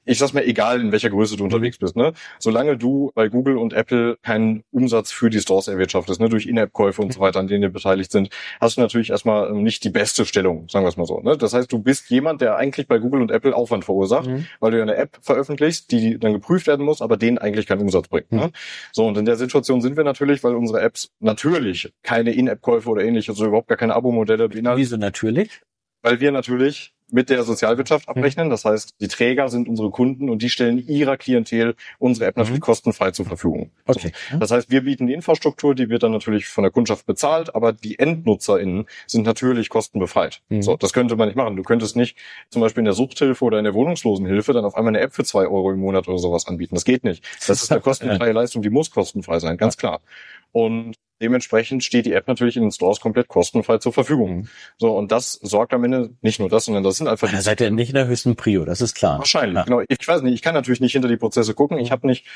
ich 0.05 0.19
sag's 0.19 0.33
mir, 0.33 0.45
egal 0.45 0.81
in 0.81 0.93
welcher 0.93 1.11
Größe 1.11 1.37
du 1.37 1.45
unterwegs 1.45 1.79
bist, 1.79 1.97
ne? 1.97 2.13
Solange 2.39 2.77
du 2.77 3.11
bei 3.15 3.29
Google 3.29 3.57
und 3.59 3.73
Apple 3.73 4.17
keinen 4.23 4.63
Umsatz 4.71 5.11
für 5.13 5.31
die 5.31 5.41
Stores 5.41 5.69
erwirtschaftest, 5.69 6.21
ne, 6.21 6.29
durch 6.29 6.47
In-App-Käufe 6.47 7.03
und 7.03 7.13
so 7.13 7.21
weiter, 7.21 7.39
an 7.41 7.47
denen 7.49 7.63
ihr 7.63 7.69
beteiligt 7.71 8.13
sind, 8.13 8.31
hast 8.61 8.77
du 8.77 8.81
natürlich 8.81 9.11
erstmal 9.11 9.51
ähm, 9.51 9.63
nicht 9.63 9.85
die 9.85 9.91
beste 9.91 10.25
Stellung, 10.25 10.69
sagen 10.69 10.85
wir 10.85 10.89
es 10.91 10.97
mal 10.97 11.07
so. 11.07 11.21
Ne? 11.21 11.37
Das 11.37 11.53
heißt, 11.55 11.71
du 11.73 11.79
bist 11.79 12.11
jemand, 12.11 12.41
der 12.41 12.57
eigentlich 12.57 12.87
bei 12.89 12.99
Google 12.99 13.23
und 13.23 13.31
Apple 13.31 13.55
Aufwand 13.55 13.85
verursacht, 13.85 14.27
Mhm. 14.27 14.47
weil 14.61 14.71
du 14.73 14.77
ja 14.79 14.83
eine 14.83 14.97
App 14.97 15.19
veröffentlichst, 15.23 15.91
die 15.93 16.19
dann 16.19 16.33
geprüft 16.33 16.67
werden 16.67 16.85
muss, 16.85 17.01
aber 17.03 17.17
denen 17.17 17.39
eigentlich 17.39 17.67
keinen 17.67 17.81
Umsatz 17.83 18.09
bringt. 18.09 18.31
Ne? 18.33 18.51
So, 18.93 19.07
und 19.07 19.17
in 19.19 19.25
der 19.25 19.37
Situation 19.37 19.81
sind 19.81 19.97
wir 19.97 20.05
natürlich, 20.05 20.45
weil 20.45 20.55
unsere 20.55 20.81
Apps 20.81 21.11
natürlich 21.21 21.93
keine 22.03 22.33
In-App-Käufe 22.33 22.89
oder 22.91 23.03
ähnliches, 23.05 23.35
also 23.37 23.47
überhaupt 23.47 23.69
gar 23.69 23.79
keine 23.79 23.95
Abo-Modelle 23.95 24.49
beinhalten, 24.49 24.81
Wieso 24.81 24.97
natürlich? 24.97 25.61
weil 26.03 26.21
wir 26.21 26.33
natürlich 26.33 26.95
mit 27.12 27.31
der 27.31 27.43
Sozialwirtschaft 27.43 28.09
abrechnen. 28.09 28.50
Das 28.50 28.64
heißt, 28.64 28.95
die 29.00 29.09
Träger 29.09 29.49
sind 29.49 29.69
unsere 29.69 29.90
Kunden 29.90 30.29
und 30.31 30.43
die 30.43 30.50
stellen 30.50 30.87
ihrer 30.87 31.17
Klientel 31.17 31.75
unsere 31.99 32.26
App 32.26 32.37
natürlich 32.37 32.61
kostenfrei 32.61 33.11
zur 33.11 33.26
Verfügung. 33.26 33.71
Okay. 33.87 34.12
Das 34.38 34.50
heißt, 34.50 34.71
wir 34.71 34.83
bieten 34.83 35.07
die 35.07 35.12
Infrastruktur, 35.12 35.75
die 35.75 35.88
wird 35.88 36.02
dann 36.02 36.12
natürlich 36.12 36.47
von 36.47 36.62
der 36.62 36.71
Kundschaft 36.71 37.07
bezahlt, 37.07 37.55
aber 37.55 37.73
die 37.73 37.99
EndnutzerInnen 37.99 38.87
sind 39.07 39.26
natürlich 39.26 39.69
kostenbefreit. 39.69 40.43
Mhm. 40.49 40.62
So, 40.62 40.76
das 40.76 40.93
könnte 40.93 41.17
man 41.17 41.29
nicht 41.29 41.37
machen. 41.37 41.57
Du 41.57 41.62
könntest 41.62 41.97
nicht 41.97 42.17
zum 42.49 42.62
Beispiel 42.62 42.81
in 42.81 42.87
der 42.87 42.95
Suchthilfe 42.95 43.45
oder 43.45 43.59
in 43.59 43.64
der 43.64 43.75
Wohnungslosenhilfe 43.75 44.52
dann 44.52 44.64
auf 44.64 44.76
einmal 44.76 44.95
eine 44.95 45.00
App 45.00 45.14
für 45.14 45.25
zwei 45.25 45.47
Euro 45.47 45.73
im 45.73 45.81
Monat 45.81 46.09
oder 46.09 46.19
sowas 46.19 46.47
anbieten. 46.47 46.75
Das 46.75 46.85
geht 46.85 47.05
nicht. 47.05 47.25
Das 47.47 47.62
ist 47.62 47.71
eine 47.73 47.81
kostenfreie 47.90 48.33
Leistung, 48.33 48.62
die 48.62 48.71
muss 48.71 48.90
kostenfrei 48.90 49.38
sein, 49.38 49.57
ganz 49.57 49.76
klar. 49.76 50.00
Und 50.52 50.97
dementsprechend 51.21 51.85
steht 51.85 52.07
die 52.07 52.12
App 52.12 52.29
natürlich 52.29 52.57
in 52.57 52.62
den 52.62 52.73
Stores 52.73 53.00
komplett 53.00 53.29
kostenfrei 53.29 53.79
zur 53.79 53.93
Verfügung. 53.93 54.37
Mhm. 54.39 54.49
So, 54.79 54.97
und 54.97 55.12
das 55.12 55.33
sorgt 55.33 55.73
am 55.75 55.85
Ende 55.85 56.11
nicht 56.23 56.41
nur 56.41 56.49
das, 56.49 56.65
sondern 56.67 56.83
das 56.85 56.97
sind 56.99 57.09
einfach 57.09 57.31
Da 57.31 57.41
seid 57.43 57.61
ihr 57.61 57.71
nicht 57.71 57.89
in 57.91 57.95
der 57.95 58.07
höchsten 58.07 58.37
Prio, 58.37 58.65
das 58.65 58.81
ist 58.81 58.95
klar. 58.95 59.19
Wahrscheinlich, 59.19 59.57
Ja. 59.57 59.62
genau. 59.65 59.83
Ich 59.89 60.07
weiß 60.07 60.23
nicht, 60.23 60.35
ich 60.35 60.43
kann 60.43 60.55
natürlich 60.55 60.81
nicht 60.81 60.93
hinter 60.93 61.09
die 61.09 61.17
Prozesse 61.17 61.55
gucken. 61.55 61.79
Ich 61.79 61.91
habe 61.93 62.07
nicht 62.07 62.27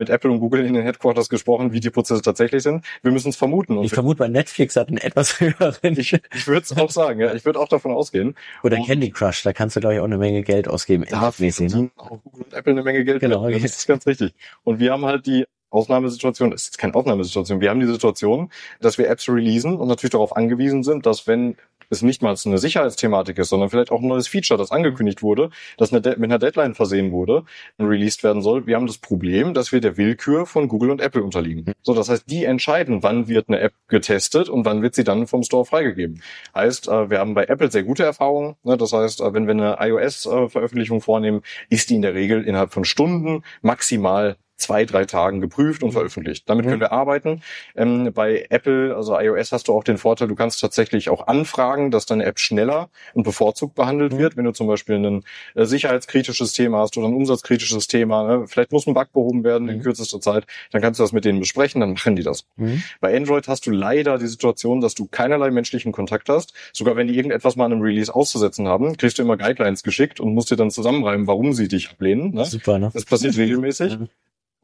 mit 0.00 0.10
Apple 0.10 0.28
und 0.32 0.40
Google 0.40 0.66
in 0.66 0.74
den 0.74 0.82
Headquarters 0.82 1.28
gesprochen, 1.28 1.72
wie 1.72 1.78
die 1.78 1.90
Prozesse 1.90 2.20
tatsächlich 2.20 2.64
sind. 2.64 2.84
Wir 3.02 3.12
müssen 3.12 3.28
es 3.28 3.36
vermuten. 3.36 3.78
Und 3.78 3.84
Ich 3.84 3.92
vermute, 3.92 4.18
bei 4.18 4.26
Netflix 4.28 4.74
hat 4.74 4.88
einen 4.88 4.96
etwas 4.98 5.38
höheren. 5.40 5.76
ich, 5.82 6.12
ich 6.34 6.46
würde 6.48 6.62
es 6.62 6.76
auch 6.76 6.90
sagen, 6.90 7.20
ja. 7.20 7.32
Ich 7.32 7.44
würde 7.44 7.60
auch 7.60 7.68
davon 7.68 7.92
ausgehen. 7.92 8.34
Oder 8.64 8.78
Und- 8.78 8.86
Candy 8.86 9.10
Crush, 9.10 9.44
da 9.44 9.52
kannst 9.52 9.76
du, 9.76 9.80
glaube 9.80 9.94
ich, 9.94 10.00
auch 10.00 10.04
eine 10.04 10.18
Menge 10.18 10.42
Geld 10.42 10.66
ausgeben. 10.66 11.04
Da 11.08 11.20
ne? 11.20 11.90
auch 11.96 12.20
Google 12.24 12.42
und 12.42 12.52
Apple 12.54 12.72
eine 12.72 12.82
Menge 12.82 13.04
Geld. 13.04 13.20
Genau, 13.20 13.44
mit. 13.46 13.62
Das 13.62 13.76
ist 13.76 13.86
ganz 13.86 14.04
richtig. 14.06 14.34
Und 14.64 14.80
wir 14.80 14.90
haben 14.92 15.04
halt 15.04 15.26
die 15.26 15.44
Ausnahmesituation, 15.74 16.52
es 16.52 16.64
ist 16.64 16.78
keine 16.78 16.94
Ausnahmesituation, 16.94 17.60
wir 17.60 17.70
haben 17.70 17.80
die 17.80 17.86
Situation, 17.86 18.50
dass 18.80 18.98
wir 18.98 19.08
Apps 19.08 19.28
releasen 19.28 19.76
und 19.76 19.88
natürlich 19.88 20.12
darauf 20.12 20.36
angewiesen 20.36 20.82
sind, 20.82 21.06
dass 21.06 21.26
wenn 21.26 21.56
es 21.90 22.02
nicht 22.02 22.22
mal 22.22 22.34
eine 22.44 22.58
Sicherheitsthematik 22.58 23.38
ist, 23.38 23.48
sondern 23.48 23.70
vielleicht 23.70 23.90
auch 23.90 24.00
ein 24.00 24.08
neues 24.08 24.28
Feature, 24.28 24.58
das 24.58 24.70
angekündigt 24.70 25.22
wurde, 25.22 25.50
das 25.76 25.92
mit 25.92 26.06
einer 26.06 26.38
Deadline 26.38 26.74
versehen 26.74 27.12
wurde, 27.12 27.44
released 27.78 28.24
werden 28.24 28.42
soll. 28.42 28.66
Wir 28.66 28.76
haben 28.76 28.86
das 28.86 28.98
Problem, 28.98 29.54
dass 29.54 29.72
wir 29.72 29.80
der 29.80 29.96
Willkür 29.96 30.46
von 30.46 30.68
Google 30.68 30.90
und 30.90 31.00
Apple 31.00 31.22
unterliegen. 31.22 31.72
So, 31.82 31.94
das 31.94 32.08
heißt, 32.08 32.24
die 32.30 32.44
entscheiden, 32.44 33.02
wann 33.02 33.28
wird 33.28 33.48
eine 33.48 33.60
App 33.60 33.74
getestet 33.88 34.48
und 34.48 34.64
wann 34.64 34.82
wird 34.82 34.94
sie 34.94 35.04
dann 35.04 35.26
vom 35.26 35.42
Store 35.42 35.64
freigegeben. 35.64 36.22
Heißt, 36.54 36.88
äh, 36.88 37.10
wir 37.10 37.18
haben 37.18 37.34
bei 37.34 37.44
Apple 37.44 37.70
sehr 37.70 37.82
gute 37.82 38.04
Erfahrungen. 38.04 38.56
ne? 38.62 38.76
Das 38.76 38.92
heißt, 38.92 39.20
äh, 39.20 39.34
wenn 39.34 39.46
wir 39.46 39.52
eine 39.52 39.76
iOS-Veröffentlichung 39.90 41.00
vornehmen, 41.00 41.42
ist 41.68 41.90
die 41.90 41.96
in 41.96 42.02
der 42.02 42.14
Regel 42.14 42.44
innerhalb 42.44 42.72
von 42.72 42.84
Stunden 42.84 43.42
maximal 43.62 44.36
zwei, 44.64 44.84
drei 44.84 45.04
Tagen 45.04 45.40
geprüft 45.40 45.82
und 45.82 45.92
veröffentlicht. 45.92 46.48
Damit 46.48 46.64
Mhm. 46.64 46.70
können 46.70 46.80
wir 46.80 46.92
arbeiten. 46.92 47.42
Ähm, 47.76 48.10
bei 48.12 48.46
Apple, 48.50 48.94
also 48.96 49.18
iOS, 49.18 49.52
hast 49.52 49.68
du 49.68 49.72
auch 49.74 49.84
den 49.84 49.98
Vorteil, 49.98 50.28
du 50.28 50.34
kannst 50.34 50.60
tatsächlich 50.60 51.08
auch 51.10 51.26
anfragen, 51.26 51.90
dass 51.90 52.06
deine 52.06 52.24
App 52.24 52.38
schneller 52.38 52.88
und 53.14 53.22
bevorzugt 53.22 53.74
behandelt 53.74 54.12
Mhm. 54.14 54.18
wird. 54.18 54.36
Wenn 54.36 54.44
du 54.44 54.52
zum 54.52 54.66
Beispiel 54.66 54.96
ein 54.96 55.24
äh, 55.54 55.64
sicherheitskritisches 55.64 56.52
Thema 56.52 56.78
hast 56.78 56.96
oder 56.96 57.06
ein 57.08 57.14
umsatzkritisches 57.14 57.86
Thema, 57.88 58.26
ne? 58.26 58.46
vielleicht 58.48 58.72
muss 58.72 58.86
ein 58.86 58.94
Bug 58.94 59.12
behoben 59.12 59.44
werden 59.44 59.68
in 59.68 59.78
Mhm. 59.78 59.82
kürzester 59.82 60.20
Zeit, 60.20 60.46
dann 60.72 60.80
kannst 60.82 60.98
du 60.98 61.04
das 61.04 61.12
mit 61.12 61.24
denen 61.24 61.40
besprechen, 61.40 61.80
dann 61.80 61.92
machen 61.92 62.16
die 62.16 62.22
das. 62.22 62.44
Mhm. 62.56 62.82
Bei 63.00 63.16
Android 63.16 63.46
hast 63.48 63.66
du 63.66 63.70
leider 63.70 64.18
die 64.18 64.26
Situation, 64.26 64.80
dass 64.80 64.94
du 64.94 65.06
keinerlei 65.06 65.50
menschlichen 65.50 65.92
Kontakt 65.92 66.28
hast. 66.28 66.54
Sogar 66.72 66.96
wenn 66.96 67.06
die 67.06 67.16
irgendetwas 67.16 67.56
mal 67.56 67.66
an 67.66 67.72
einem 67.72 67.82
Release 67.82 68.14
auszusetzen 68.14 68.66
haben, 68.68 68.96
kriegst 68.96 69.18
du 69.18 69.22
immer 69.22 69.36
Guidelines 69.36 69.82
geschickt 69.82 70.20
und 70.20 70.34
musst 70.34 70.50
dir 70.50 70.56
dann 70.56 70.70
zusammenreimen, 70.70 71.26
warum 71.26 71.52
sie 71.52 71.68
dich 71.68 71.90
ablehnen. 71.90 72.32
Ne? 72.34 72.44
Super, 72.44 72.78
ne? 72.78 72.90
Das 72.94 73.04
passiert 73.04 73.36
regelmäßig. 73.36 73.98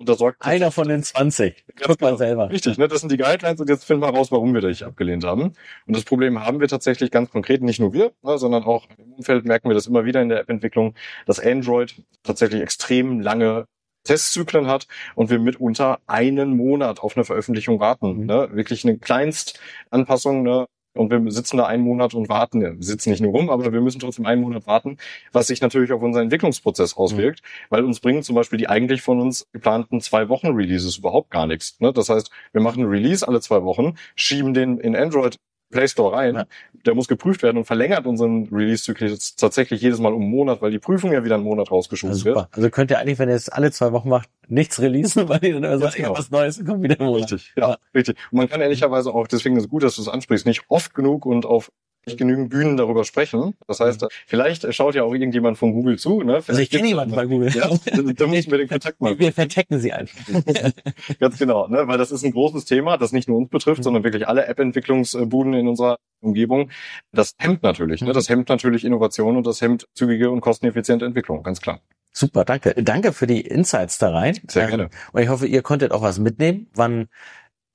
Mhm. 0.00 0.02
Und 0.02 0.08
da 0.08 0.14
sorgt 0.14 0.44
Einer 0.44 0.70
von 0.70 0.88
den 0.88 1.02
20. 1.02 1.66
Ganz 1.66 1.86
Guck 1.86 2.00
mal 2.00 2.08
genau. 2.08 2.18
selber. 2.18 2.50
Richtig, 2.50 2.78
ne? 2.78 2.88
das 2.88 3.00
sind 3.00 3.12
die 3.12 3.18
Guidelines 3.18 3.60
und 3.60 3.68
jetzt 3.68 3.84
finden 3.84 4.02
wir 4.02 4.08
raus, 4.08 4.32
warum 4.32 4.54
wir 4.54 4.62
dich 4.62 4.84
abgelehnt 4.84 5.24
haben. 5.24 5.52
Und 5.86 5.96
das 5.96 6.04
Problem 6.04 6.44
haben 6.44 6.60
wir 6.60 6.68
tatsächlich 6.68 7.10
ganz 7.10 7.30
konkret, 7.30 7.62
nicht 7.62 7.80
nur 7.80 7.92
wir, 7.92 8.12
ne, 8.22 8.38
sondern 8.38 8.64
auch 8.64 8.86
im 8.96 9.12
Umfeld 9.12 9.44
merken 9.44 9.68
wir 9.68 9.74
das 9.74 9.86
immer 9.86 10.04
wieder 10.04 10.22
in 10.22 10.28
der 10.28 10.40
App-Entwicklung, 10.40 10.94
dass 11.26 11.38
Android 11.38 12.02
tatsächlich 12.22 12.62
extrem 12.62 13.20
lange 13.20 13.66
Testzyklen 14.04 14.66
hat 14.66 14.86
und 15.14 15.28
wir 15.28 15.38
mitunter 15.38 16.00
einen 16.06 16.56
Monat 16.56 17.00
auf 17.00 17.16
eine 17.16 17.24
Veröffentlichung 17.24 17.80
warten. 17.80 18.20
Mhm. 18.20 18.26
Ne? 18.26 18.48
Wirklich 18.52 18.84
eine 18.84 18.98
Kleinstanpassung, 18.98 20.42
ne? 20.42 20.66
Und 20.94 21.10
wir 21.10 21.30
sitzen 21.30 21.56
da 21.56 21.66
einen 21.66 21.84
Monat 21.84 22.14
und 22.14 22.28
warten. 22.28 22.60
Wir 22.60 22.76
sitzen 22.80 23.10
nicht 23.10 23.20
nur 23.20 23.32
rum, 23.32 23.48
aber 23.48 23.72
wir 23.72 23.80
müssen 23.80 24.00
trotzdem 24.00 24.26
einen 24.26 24.42
Monat 24.42 24.66
warten, 24.66 24.98
was 25.32 25.46
sich 25.46 25.60
natürlich 25.60 25.92
auf 25.92 26.02
unseren 26.02 26.24
Entwicklungsprozess 26.24 26.96
auswirkt, 26.96 27.42
weil 27.68 27.84
uns 27.84 28.00
bringen 28.00 28.22
zum 28.22 28.34
Beispiel 28.34 28.58
die 28.58 28.68
eigentlich 28.68 29.02
von 29.02 29.20
uns 29.20 29.46
geplanten 29.52 30.00
zwei 30.00 30.28
Wochen 30.28 30.48
Releases 30.48 30.98
überhaupt 30.98 31.30
gar 31.30 31.46
nichts. 31.46 31.78
Ne? 31.80 31.92
Das 31.92 32.08
heißt, 32.08 32.30
wir 32.52 32.60
machen 32.60 32.80
einen 32.80 32.90
Release 32.90 33.26
alle 33.26 33.40
zwei 33.40 33.62
Wochen, 33.62 33.94
schieben 34.16 34.52
den 34.52 34.78
in 34.78 34.96
Android 34.96 35.36
Play 35.70 35.86
Store 35.88 36.16
rein, 36.16 36.34
Ja. 36.34 36.44
der 36.84 36.94
muss 36.94 37.08
geprüft 37.08 37.42
werden 37.42 37.56
und 37.58 37.64
verlängert 37.64 38.06
unseren 38.06 38.48
Release-Zyklus 38.50 39.36
tatsächlich 39.36 39.80
jedes 39.80 40.00
Mal 40.00 40.12
um 40.12 40.22
einen 40.22 40.30
Monat, 40.30 40.60
weil 40.62 40.70
die 40.72 40.78
Prüfung 40.78 41.12
ja 41.12 41.24
wieder 41.24 41.36
einen 41.36 41.44
Monat 41.44 41.70
rausgeschoben 41.70 42.12
Also 42.12 42.24
wird. 42.24 42.48
Also 42.52 42.70
könnt 42.70 42.90
ihr 42.90 42.98
eigentlich, 42.98 43.18
wenn 43.18 43.28
ihr 43.28 43.36
es 43.36 43.48
alle 43.48 43.70
zwei 43.70 43.92
Wochen 43.92 44.08
macht, 44.08 44.28
nichts 44.48 44.80
releasen, 44.80 45.28
weil 45.28 45.44
ihr 45.44 45.54
dann 45.54 45.64
immer 45.64 45.78
sagt, 45.78 45.96
genau. 45.96 46.12
ja, 46.12 46.18
was 46.18 46.30
Neues 46.30 46.64
kommt 46.64 46.82
wieder 46.82 46.98
im 46.98 47.06
Monat. 47.06 47.32
Richtig, 47.32 47.52
ja, 47.56 47.76
richtig. 47.94 48.16
Und 48.30 48.38
man 48.38 48.48
kann 48.48 48.60
ehrlicherweise 48.60 49.14
auch, 49.14 49.26
deswegen 49.28 49.56
ist 49.56 49.64
es 49.64 49.68
gut, 49.70 49.82
dass 49.82 49.96
du 49.96 50.02
es 50.02 50.08
ansprichst, 50.08 50.46
nicht 50.46 50.64
oft 50.68 50.92
genug 50.94 51.24
und 51.26 51.46
auf 51.46 51.70
nicht 52.06 52.18
genügend 52.18 52.50
Bühnen 52.50 52.76
darüber 52.76 53.04
sprechen. 53.04 53.54
Das 53.66 53.80
heißt, 53.80 54.06
vielleicht 54.26 54.72
schaut 54.74 54.94
ja 54.94 55.02
auch 55.04 55.12
irgendjemand 55.12 55.58
von 55.58 55.72
Google 55.72 55.98
zu. 55.98 56.22
Ne? 56.22 56.36
Also 56.46 56.58
ich 56.60 56.70
kenne 56.70 56.88
jemanden 56.88 57.14
bei 57.14 57.26
Google. 57.26 57.50
Ja, 57.50 57.68
da 58.16 58.26
müssen 58.26 58.50
wir 58.50 58.58
den 58.58 58.68
Kontakt 58.68 59.00
mal. 59.00 59.18
Wir 59.18 59.32
vertecken 59.32 59.78
sie 59.80 59.92
einfach. 59.92 60.18
Ganz 61.20 61.38
genau, 61.38 61.68
ne? 61.68 61.86
weil 61.86 61.98
das 61.98 62.10
ist 62.10 62.24
ein 62.24 62.32
großes 62.32 62.64
Thema, 62.64 62.96
das 62.96 63.12
nicht 63.12 63.28
nur 63.28 63.38
uns 63.38 63.48
betrifft, 63.50 63.80
Mhm. 63.80 63.84
sondern 63.84 64.04
wirklich 64.04 64.26
alle 64.28 64.46
App-Entwicklungsbuden 64.46 65.54
in 65.54 65.68
unserer 65.68 65.96
Umgebung. 66.20 66.70
Das 67.12 67.32
hemmt 67.38 67.62
natürlich, 67.62 68.00
Mhm. 68.00 68.08
ne? 68.08 68.12
das 68.14 68.28
hemmt 68.28 68.48
natürlich 68.48 68.84
Innovation 68.84 69.36
und 69.36 69.46
das 69.46 69.60
hemmt 69.60 69.86
zügige 69.94 70.30
und 70.30 70.40
kosteneffiziente 70.40 71.04
Entwicklung, 71.04 71.42
ganz 71.42 71.60
klar. 71.60 71.80
Super, 72.12 72.44
danke. 72.44 72.74
Danke 72.82 73.12
für 73.12 73.28
die 73.28 73.40
Insights 73.40 73.98
da 73.98 74.10
rein. 74.10 74.36
Sehr 74.48 74.64
Ähm, 74.64 74.68
gerne. 74.70 74.90
Und 75.12 75.22
ich 75.22 75.28
hoffe, 75.28 75.46
ihr 75.46 75.62
konntet 75.62 75.92
auch 75.92 76.02
was 76.02 76.18
mitnehmen, 76.18 76.68
wann 76.74 77.06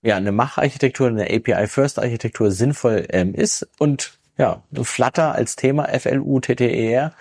ja 0.05 0.15
eine 0.15 0.31
Macharchitektur, 0.31 1.07
eine 1.07 1.25
API-First-Architektur 1.29 2.51
sinnvoll 2.51 3.05
ähm, 3.09 3.33
ist. 3.33 3.67
Und 3.79 4.17
ja, 4.37 4.63
Flutter 4.83 5.33
als 5.33 5.55
Thema, 5.55 5.89
F-L-U-T-T-E-R, 5.89 7.13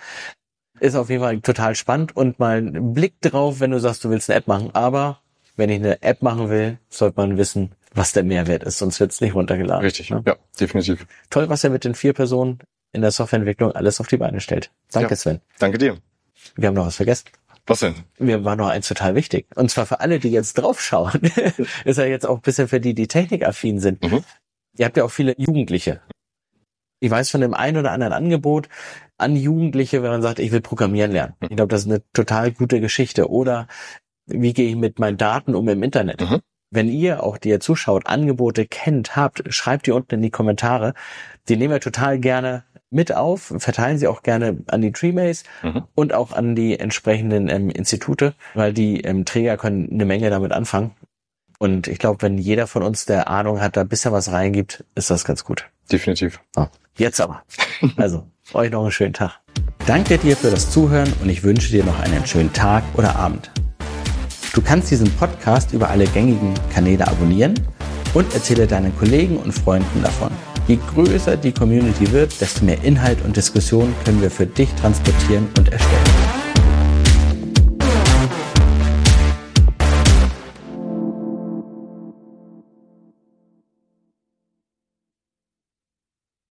ist 0.79 0.95
auf 0.95 1.09
jeden 1.09 1.21
Fall 1.23 1.39
total 1.41 1.75
spannend 1.75 2.15
und 2.15 2.39
mal 2.39 2.57
einen 2.57 2.93
Blick 2.93 3.19
drauf, 3.21 3.59
wenn 3.59 3.71
du 3.71 3.79
sagst, 3.79 4.03
du 4.03 4.09
willst 4.09 4.29
eine 4.29 4.37
App 4.39 4.47
machen. 4.47 4.71
Aber 4.73 5.19
wenn 5.55 5.69
ich 5.69 5.77
eine 5.79 6.01
App 6.03 6.21
machen 6.21 6.49
will, 6.49 6.77
sollte 6.89 7.17
man 7.17 7.37
wissen, 7.37 7.71
was 7.93 8.11
der 8.11 8.23
Mehrwert 8.23 8.63
ist, 8.63 8.77
sonst 8.77 8.99
wird's 8.99 9.21
nicht 9.21 9.35
runtergeladen. 9.35 9.83
Richtig, 9.83 10.09
Ja. 10.09 10.21
ja, 10.25 10.35
definitiv. 10.59 11.07
Toll, 11.29 11.47
was 11.49 11.63
er 11.63 11.69
mit 11.69 11.85
den 11.85 11.95
vier 11.95 12.13
Personen 12.13 12.59
in 12.91 13.01
der 13.01 13.11
Softwareentwicklung 13.11 13.71
alles 13.71 14.01
auf 14.01 14.07
die 14.07 14.17
Beine 14.17 14.41
stellt. 14.41 14.69
Danke, 14.91 15.11
Ja. 15.11 15.15
Sven. 15.15 15.41
Danke 15.59 15.77
dir. 15.77 15.97
Wir 16.55 16.67
haben 16.67 16.75
noch 16.75 16.85
was 16.85 16.97
vergessen. 16.97 17.25
Was 17.67 17.79
denn? 17.79 17.95
Mir 18.19 18.43
war 18.45 18.55
noch 18.55 18.67
eins 18.67 18.87
total 18.87 19.15
wichtig. 19.15 19.47
Und 19.55 19.71
zwar 19.71 19.85
für 19.85 19.99
alle, 19.99 20.19
die 20.19 20.29
jetzt 20.29 20.53
draufschauen. 20.53 21.19
ist 21.85 21.97
ja 21.97 22.05
jetzt 22.05 22.25
auch 22.25 22.35
ein 22.35 22.41
bisschen 22.41 22.67
für 22.67 22.79
die, 22.79 22.93
die 22.93 23.07
technikaffin 23.07 23.79
sind. 23.79 24.03
Mhm. 24.03 24.23
Ihr 24.77 24.85
habt 24.85 24.97
ja 24.97 25.03
auch 25.03 25.11
viele 25.11 25.33
Jugendliche. 25.37 26.01
Ich 26.99 27.09
weiß 27.09 27.29
von 27.29 27.41
dem 27.41 27.53
einen 27.53 27.77
oder 27.77 27.91
anderen 27.91 28.13
Angebot 28.13 28.69
an 29.17 29.35
Jugendliche, 29.35 30.03
wenn 30.03 30.11
man 30.11 30.21
sagt, 30.21 30.39
ich 30.39 30.51
will 30.51 30.61
programmieren 30.61 31.11
lernen. 31.11 31.33
Mhm. 31.39 31.47
Ich 31.49 31.55
glaube, 31.55 31.69
das 31.69 31.81
ist 31.81 31.87
eine 31.87 32.03
total 32.13 32.51
gute 32.51 32.79
Geschichte. 32.79 33.29
Oder 33.29 33.67
wie 34.27 34.53
gehe 34.53 34.69
ich 34.69 34.75
mit 34.75 34.99
meinen 34.99 35.17
Daten 35.17 35.55
um 35.55 35.67
im 35.67 35.81
Internet? 35.81 36.21
Mhm. 36.21 36.41
Wenn 36.75 36.89
ihr 36.89 37.23
auch, 37.23 37.37
die 37.37 37.49
ihr 37.49 37.59
zuschaut, 37.59 38.05
Angebote 38.07 38.65
kennt, 38.65 39.15
habt, 39.15 39.43
schreibt 39.53 39.87
die 39.87 39.91
unten 39.91 40.15
in 40.15 40.21
die 40.21 40.29
Kommentare. 40.29 40.93
Die 41.47 41.55
nehmen 41.57 41.73
wir 41.73 41.79
total 41.79 42.19
gerne 42.19 42.63
mit 42.91 43.13
auf, 43.15 43.53
verteilen 43.57 43.97
sie 43.97 44.07
auch 44.07 44.21
gerne 44.23 44.57
an 44.67 44.81
die 44.81 44.91
Treemays 44.91 45.43
Mhm. 45.63 45.83
und 45.95 46.13
auch 46.13 46.31
an 46.33 46.55
die 46.55 46.79
entsprechenden 46.79 47.49
ähm, 47.49 47.69
Institute, 47.69 48.35
weil 48.53 48.73
die 48.73 49.01
ähm, 49.01 49.25
Träger 49.25 49.57
können 49.57 49.89
eine 49.91 50.05
Menge 50.05 50.29
damit 50.29 50.51
anfangen. 50.51 50.91
Und 51.57 51.87
ich 51.87 51.99
glaube, 51.99 52.21
wenn 52.21 52.37
jeder 52.37 52.67
von 52.67 52.83
uns, 52.83 53.05
der 53.05 53.29
Ahnung 53.29 53.61
hat, 53.61 53.77
da 53.77 53.81
ein 53.81 53.87
bisschen 53.87 54.11
was 54.11 54.31
reingibt, 54.31 54.83
ist 54.95 55.09
das 55.09 55.23
ganz 55.25 55.43
gut. 55.45 55.65
Definitiv. 55.91 56.39
So, 56.53 56.67
jetzt 56.97 57.21
aber. 57.21 57.43
Also, 57.97 58.27
euch 58.53 58.69
noch 58.71 58.81
einen 58.83 58.91
schönen 58.91 59.13
Tag. 59.13 59.39
Danke 59.85 60.17
dir 60.17 60.35
für 60.35 60.49
das 60.51 60.69
Zuhören 60.71 61.11
und 61.21 61.29
ich 61.29 61.43
wünsche 61.43 61.71
dir 61.71 61.83
noch 61.85 61.99
einen 61.99 62.25
schönen 62.25 62.51
Tag 62.53 62.83
oder 62.95 63.15
Abend. 63.15 63.51
Du 64.55 64.61
kannst 64.61 64.89
diesen 64.89 65.11
Podcast 65.17 65.73
über 65.73 65.89
alle 65.89 66.05
gängigen 66.05 66.53
Kanäle 66.73 67.05
abonnieren 67.05 67.55
und 68.13 68.33
erzähle 68.33 68.65
deinen 68.65 68.97
Kollegen 68.97 69.35
und 69.35 69.51
Freunden 69.51 70.01
davon. 70.01 70.31
Je 70.69 70.79
größer 70.93 71.35
die 71.35 71.51
Community 71.51 72.09
wird, 72.13 72.39
desto 72.39 72.63
mehr 72.63 72.81
Inhalt 72.81 73.17
und 73.25 73.35
Diskussion 73.35 73.93
können 74.05 74.21
wir 74.21 74.31
für 74.31 74.45
dich 74.45 74.69
transportieren 74.75 75.49
und 75.57 75.73
erstellen. 75.73 76.14